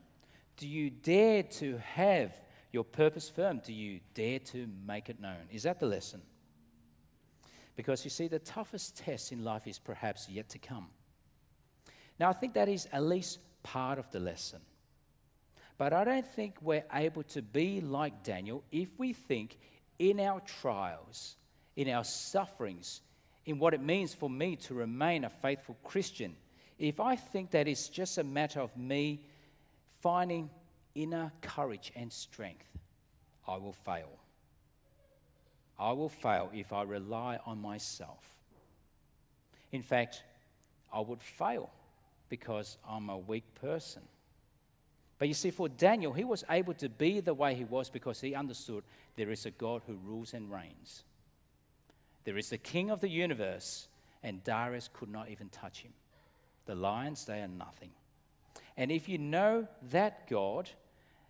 Do 0.57 0.67
you 0.67 0.89
dare 0.89 1.43
to 1.43 1.77
have 1.77 2.33
your 2.71 2.83
purpose 2.83 3.29
firm? 3.29 3.61
Do 3.63 3.73
you 3.73 3.99
dare 4.15 4.39
to 4.39 4.67
make 4.87 5.11
it 5.11 5.19
known? 5.19 5.45
Is 5.51 5.61
that 5.63 5.79
the 5.79 5.85
lesson? 5.85 6.19
Because 7.75 8.03
you 8.03 8.09
see, 8.09 8.27
the 8.27 8.39
toughest 8.39 8.97
test 8.97 9.31
in 9.31 9.43
life 9.43 9.67
is 9.67 9.77
perhaps 9.77 10.27
yet 10.27 10.49
to 10.49 10.57
come. 10.57 10.87
Now, 12.19 12.31
I 12.31 12.33
think 12.33 12.55
that 12.55 12.69
is 12.69 12.87
at 12.91 13.03
least 13.03 13.37
part 13.61 13.99
of 13.99 14.09
the 14.09 14.19
lesson. 14.19 14.61
But 15.77 15.93
I 15.93 16.05
don't 16.05 16.25
think 16.25 16.55
we're 16.59 16.85
able 16.91 17.21
to 17.21 17.43
be 17.43 17.81
like 17.81 18.23
Daniel 18.23 18.63
if 18.71 18.97
we 18.97 19.13
think 19.13 19.59
in 19.99 20.19
our 20.19 20.39
trials, 20.39 21.35
in 21.75 21.89
our 21.89 22.03
sufferings, 22.03 23.01
in 23.45 23.59
what 23.59 23.73
it 23.73 23.81
means 23.81 24.13
for 24.13 24.29
me 24.29 24.55
to 24.55 24.73
remain 24.73 25.23
a 25.23 25.29
faithful 25.29 25.77
Christian, 25.83 26.35
if 26.79 26.99
I 26.99 27.15
think 27.15 27.51
that 27.51 27.67
it's 27.67 27.89
just 27.89 28.17
a 28.17 28.23
matter 28.23 28.59
of 28.59 28.75
me 28.75 29.21
finding 30.01 30.49
inner 30.93 31.31
courage 31.41 31.91
and 31.95 32.11
strength, 32.11 32.67
I 33.47 33.57
will 33.57 33.73
fail. 33.73 34.09
I 35.77 35.91
will 35.91 36.09
fail 36.09 36.49
if 36.53 36.71
I 36.73 36.83
rely 36.83 37.39
on 37.45 37.61
myself. 37.61 38.23
In 39.71 39.83
fact, 39.83 40.23
I 40.93 41.01
would 41.01 41.21
fail 41.21 41.69
because 42.29 42.77
I'm 42.87 43.09
a 43.09 43.17
weak 43.17 43.43
person. 43.55 44.01
But 45.17 45.27
you 45.27 45.33
see, 45.33 45.51
for 45.51 45.69
Daniel, 45.69 46.13
he 46.13 46.23
was 46.23 46.43
able 46.49 46.73
to 46.75 46.89
be 46.89 47.19
the 47.19 47.33
way 47.33 47.55
he 47.55 47.63
was 47.63 47.89
because 47.89 48.19
he 48.19 48.35
understood 48.35 48.83
there 49.15 49.31
is 49.31 49.45
a 49.45 49.51
God 49.51 49.81
who 49.85 49.95
rules 50.03 50.33
and 50.33 50.51
reigns. 50.51 51.03
There 52.25 52.37
is 52.37 52.49
the 52.49 52.57
king 52.57 52.89
of 52.89 52.99
the 52.99 53.09
universe, 53.09 53.87
and 54.23 54.43
Darius 54.43 54.89
could 54.91 55.09
not 55.09 55.29
even 55.29 55.49
touch 55.49 55.79
him. 55.79 55.93
The 56.65 56.75
lions, 56.75 57.25
they 57.25 57.41
are 57.41 57.47
nothing. 57.47 57.91
And 58.75 58.91
if 58.91 59.07
you 59.07 59.17
know 59.17 59.67
that 59.91 60.27
God, 60.27 60.69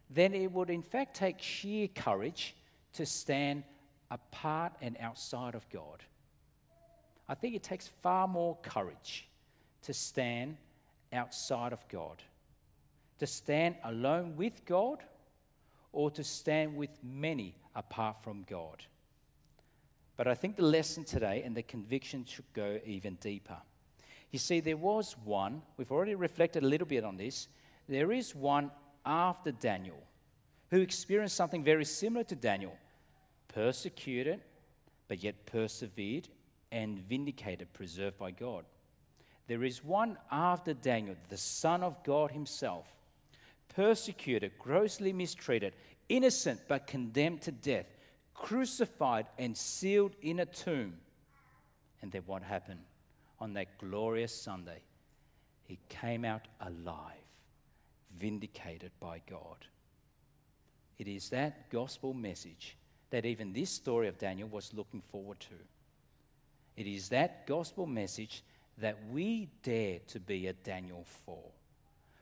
then 0.09 0.33
it 0.33 0.51
would 0.51 0.69
in 0.69 0.81
fact 0.81 1.15
take 1.15 1.41
sheer 1.41 1.87
courage 1.87 2.55
to 2.93 3.05
stand 3.05 3.63
apart 4.09 4.73
and 4.81 4.95
outside 4.99 5.55
of 5.55 5.67
God. 5.69 6.03
I 7.27 7.33
think 7.35 7.55
it 7.55 7.63
takes 7.63 7.87
far 8.01 8.27
more 8.27 8.57
courage 8.61 9.27
to 9.83 9.93
stand 9.93 10.57
outside 11.11 11.73
of 11.73 11.87
God, 11.89 12.21
to 13.19 13.27
stand 13.27 13.75
alone 13.83 14.35
with 14.35 14.65
God, 14.65 14.99
or 15.91 16.11
to 16.11 16.23
stand 16.23 16.75
with 16.75 16.91
many 17.03 17.55
apart 17.75 18.17
from 18.23 18.45
God. 18.49 18.83
But 20.18 20.28
I 20.28 20.34
think 20.34 20.55
the 20.55 20.63
lesson 20.63 21.03
today 21.03 21.43
and 21.45 21.55
the 21.55 21.63
conviction 21.63 22.26
should 22.26 22.45
go 22.53 22.80
even 22.86 23.16
deeper. 23.16 23.57
You 24.32 24.39
see, 24.39 24.59
there 24.59 24.78
was 24.78 25.16
one, 25.24 25.61
we've 25.78 25.91
already 25.91 26.16
reflected 26.16 26.63
a 26.63 26.68
little 26.68 26.88
bit 26.88 27.03
on 27.03 27.18
this, 27.18 27.47
there 27.88 28.11
is 28.11 28.36
one 28.36 28.72
after 29.05 29.51
Daniel 29.51 30.01
who 30.72 30.82
experienced 30.82 31.36
something 31.36 31.63
very 31.63 31.86
similar 31.86 32.24
to 32.26 32.36
Daniel 32.36 32.78
persecuted, 33.47 34.41
but 35.07 35.24
yet 35.24 35.45
persevered 35.45 36.28
and 36.72 36.99
vindicated, 36.99 37.72
preserved 37.74 38.18
by 38.18 38.32
God. 38.32 38.66
There 39.47 39.63
is 39.63 39.84
one 39.84 40.18
after 40.32 40.74
Daniel, 40.74 41.16
the 41.30 41.38
Son 41.38 41.84
of 41.84 42.03
God 42.03 42.32
Himself, 42.32 42.88
persecuted, 43.70 44.51
grossly 44.59 45.13
mistreated, 45.13 45.76
innocent 46.09 46.61
but 46.68 46.88
condemned 46.88 47.41
to 47.43 47.51
death, 47.51 47.86
crucified 48.36 49.25
and 49.39 49.57
sealed 49.57 50.15
in 50.21 50.39
a 50.39 50.45
tomb. 50.45 50.93
And 52.01 52.11
then 52.11 52.21
what 52.27 52.43
happened? 52.43 52.81
On 53.39 53.53
that 53.53 53.77
glorious 53.79 54.33
Sunday, 54.33 54.81
he 55.63 55.79
came 55.89 56.23
out 56.23 56.47
alive, 56.61 57.13
vindicated 58.17 58.91
by 58.99 59.21
God. 59.29 59.65
It 60.99 61.07
is 61.07 61.29
that 61.29 61.69
gospel 61.71 62.13
message 62.13 62.77
that 63.09 63.25
even 63.25 63.51
this 63.51 63.69
story 63.69 64.07
of 64.07 64.17
Daniel 64.17 64.47
was 64.47 64.73
looking 64.73 65.01
forward 65.01 65.39
to. 65.39 65.55
It 66.77 66.88
is 66.88 67.09
that 67.09 67.47
gospel 67.47 67.86
message 67.86 68.43
that 68.77 68.97
we 69.11 69.49
dare 69.63 69.99
to 70.07 70.19
be 70.19 70.47
a 70.47 70.53
Daniel 70.53 71.05
for. 71.25 71.43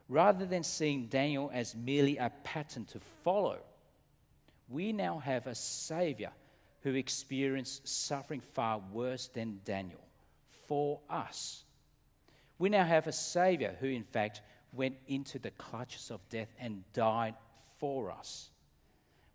Rather 0.10 0.46
than 0.46 0.64
seeing 0.64 1.08
Daniel 1.08 1.50
as 1.54 1.76
merely 1.76 2.18
a 2.18 2.32
pattern 2.44 2.86
to 2.86 3.00
follow, 3.24 3.58
we 4.74 4.92
now 4.92 5.20
have 5.20 5.46
a 5.46 5.54
Savior 5.54 6.32
who 6.82 6.96
experienced 6.96 7.88
suffering 7.88 8.42
far 8.42 8.82
worse 8.92 9.28
than 9.28 9.62
Daniel 9.64 10.04
for 10.68 11.00
us. 11.10 11.64
We 12.58 12.70
now 12.70 12.84
have 12.84 13.06
a 13.06 13.12
Savior 13.12 13.76
who, 13.80 13.88
in 13.88 14.04
fact, 14.04 14.42
went 14.74 14.96
into 15.08 15.38
the 15.38 15.52
clutches 15.52 16.10
of 16.10 16.28
death 16.30 16.50
and 16.60 16.84
died 16.92 17.36
for 17.78 18.12
us. 18.12 18.50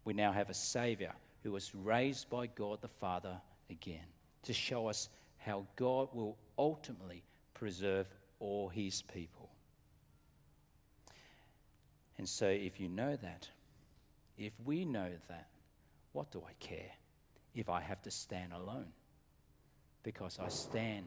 We 0.04 0.12
now 0.12 0.32
have 0.32 0.50
a 0.50 0.54
Savior 0.54 1.12
who 1.44 1.52
was 1.52 1.74
raised 1.74 2.28
by 2.28 2.48
God 2.48 2.80
the 2.80 2.88
Father 2.88 3.40
again 3.70 4.06
to 4.42 4.52
show 4.52 4.88
us 4.88 5.08
how 5.36 5.64
God 5.76 6.08
will 6.12 6.36
ultimately 6.58 7.22
preserve 7.54 8.08
all 8.40 8.68
his 8.68 9.02
people. 9.02 9.50
And 12.18 12.28
so, 12.28 12.48
if 12.48 12.80
you 12.80 12.88
know 12.88 13.14
that, 13.14 13.48
if 14.38 14.52
we 14.64 14.84
know 14.84 15.10
that, 15.28 15.48
what 16.12 16.30
do 16.30 16.42
I 16.48 16.52
care 16.60 16.92
if 17.54 17.68
I 17.68 17.80
have 17.80 18.00
to 18.02 18.10
stand 18.10 18.52
alone? 18.52 18.92
Because 20.02 20.38
I 20.38 20.48
stand 20.48 21.06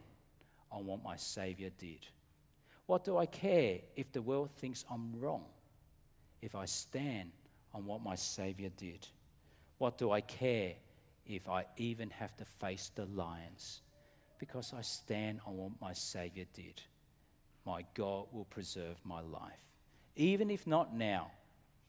on 0.72 0.86
what 0.86 1.04
my 1.04 1.16
Savior 1.16 1.72
did. 1.78 2.06
What 2.86 3.06
do 3.06 3.18
I 3.18 3.26
care 3.26 3.80
if 3.96 4.12
the 4.12 4.22
world 4.22 4.52
thinks 4.52 4.84
I'm 4.92 5.14
wrong? 5.20 5.46
If 6.42 6.56
I 6.56 6.66
stand 6.66 7.32
on 7.74 7.86
what 7.86 8.04
my 8.04 8.16
Savior 8.16 8.70
did. 8.78 9.08
What 9.78 9.98
do 9.98 10.12
I 10.12 10.22
care 10.22 10.74
if 11.26 11.48
I 11.48 11.66
even 11.78 12.10
have 12.10 12.36
to 12.38 12.46
face 12.46 12.92
the 12.94 13.06
lions? 13.06 13.82
Because 14.40 14.74
I 14.78 14.82
stand 14.82 15.40
on 15.46 15.58
what 15.58 15.72
my 15.80 15.94
Savior 15.94 16.46
did. 16.54 16.82
My 17.66 17.86
God 17.94 18.26
will 18.32 18.46
preserve 18.46 18.98
my 19.04 19.22
life. 19.22 19.64
Even 20.16 20.50
if 20.50 20.68
not 20.68 20.94
now, 20.94 21.32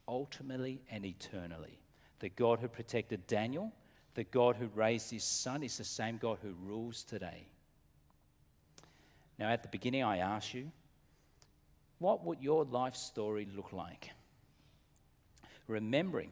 ultimately 0.08 0.82
and 0.90 1.04
eternally. 1.04 1.78
The 2.20 2.28
God 2.28 2.60
who 2.60 2.68
protected 2.68 3.26
Daniel, 3.26 3.72
the 4.14 4.24
God 4.24 4.56
who 4.56 4.68
raised 4.74 5.10
his 5.10 5.24
son, 5.24 5.62
is 5.62 5.78
the 5.78 5.84
same 5.84 6.18
God 6.18 6.38
who 6.42 6.54
rules 6.64 7.02
today. 7.02 7.46
Now, 9.38 9.48
at 9.48 9.62
the 9.62 9.68
beginning, 9.68 10.04
I 10.04 10.18
asked 10.18 10.54
you, 10.54 10.70
what 11.98 12.24
would 12.24 12.40
your 12.40 12.64
life 12.64 12.96
story 12.96 13.46
look 13.54 13.72
like? 13.72 14.10
Remembering, 15.66 16.30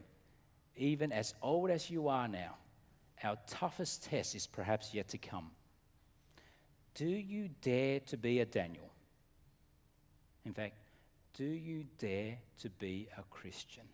even 0.77 1.13
as 1.13 1.35
old 1.43 1.71
as 1.71 1.91
you 1.91 2.09
are 2.09 2.29
now, 2.29 2.57
our 3.23 3.37
toughest 3.47 4.05
test 4.05 4.35
is 4.35 4.47
perhaps 4.47 4.93
yet 4.93 5.09
to 5.09 5.19
come. 5.19 5.51
Do 6.95 7.07
you 7.07 7.51
dare 7.63 8.01
to 8.01 8.17
be 8.17 8.41
a 8.41 8.47
Daniel? 8.47 8.91
In 10.45 10.53
fact, 10.53 10.75
do 11.37 11.45
you 11.45 11.85
dare 11.99 12.39
to 12.61 12.71
be 12.71 13.09
a 13.17 13.23
Christian? 13.31 13.85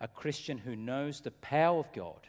A 0.00 0.08
Christian 0.08 0.58
who 0.58 0.76
knows 0.76 1.20
the 1.20 1.30
power 1.30 1.78
of 1.78 1.92
God, 1.92 2.20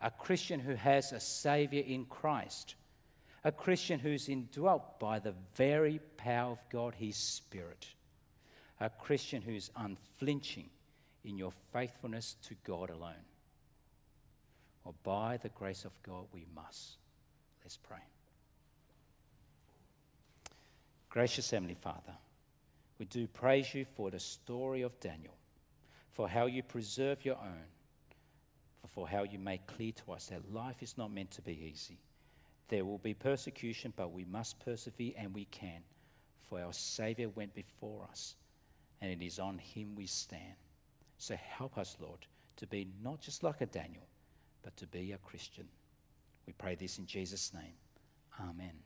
a 0.00 0.10
Christian 0.10 0.60
who 0.60 0.74
has 0.74 1.12
a 1.12 1.20
Savior 1.20 1.82
in 1.86 2.04
Christ, 2.04 2.74
a 3.44 3.52
Christian 3.52 3.98
who's 3.98 4.28
indwelt 4.28 4.98
by 4.98 5.18
the 5.18 5.34
very 5.54 6.00
power 6.16 6.52
of 6.52 6.58
God, 6.70 6.94
His 6.94 7.16
Spirit, 7.16 7.86
a 8.80 8.90
Christian 8.90 9.42
who's 9.42 9.70
unflinching 9.76 10.68
in 11.24 11.36
your 11.36 11.52
faithfulness 11.72 12.36
to 12.48 12.54
God 12.64 12.90
alone. 12.90 13.14
Or 14.84 14.94
by 15.02 15.38
the 15.38 15.48
grace 15.48 15.84
of 15.84 16.00
God, 16.02 16.26
we 16.32 16.46
must. 16.54 16.96
Let's 17.64 17.76
pray. 17.76 17.98
Gracious 21.08 21.50
Heavenly 21.50 21.74
Father, 21.74 22.12
we 22.98 23.06
do 23.06 23.26
praise 23.26 23.74
you 23.74 23.84
for 23.84 24.10
the 24.10 24.20
story 24.20 24.82
of 24.82 24.98
Daniel, 25.00 25.34
for 26.12 26.28
how 26.28 26.46
you 26.46 26.62
preserve 26.62 27.24
your 27.24 27.36
own, 27.36 27.66
for 28.88 29.06
how 29.06 29.24
you 29.24 29.38
make 29.38 29.66
clear 29.66 29.92
to 29.92 30.12
us 30.12 30.26
that 30.26 30.52
life 30.52 30.82
is 30.82 30.96
not 30.96 31.12
meant 31.12 31.30
to 31.32 31.42
be 31.42 31.70
easy. 31.72 31.98
There 32.68 32.84
will 32.84 32.98
be 32.98 33.14
persecution, 33.14 33.92
but 33.96 34.12
we 34.12 34.24
must 34.24 34.58
persevere 34.64 35.12
and 35.18 35.34
we 35.34 35.44
can, 35.46 35.82
for 36.48 36.60
our 36.60 36.72
Savior 36.72 37.28
went 37.28 37.54
before 37.54 38.06
us, 38.10 38.34
and 39.00 39.10
it 39.10 39.24
is 39.24 39.38
on 39.38 39.58
him 39.58 39.94
we 39.94 40.06
stand. 40.06 40.54
So 41.18 41.36
help 41.36 41.78
us, 41.78 41.96
Lord, 42.00 42.26
to 42.56 42.66
be 42.66 42.88
not 43.02 43.20
just 43.20 43.42
like 43.42 43.60
a 43.60 43.66
Daniel, 43.66 44.06
but 44.62 44.76
to 44.78 44.86
be 44.86 45.12
a 45.12 45.18
Christian. 45.18 45.68
We 46.46 46.52
pray 46.54 46.74
this 46.74 46.98
in 46.98 47.06
Jesus' 47.06 47.52
name. 47.52 47.74
Amen. 48.40 48.85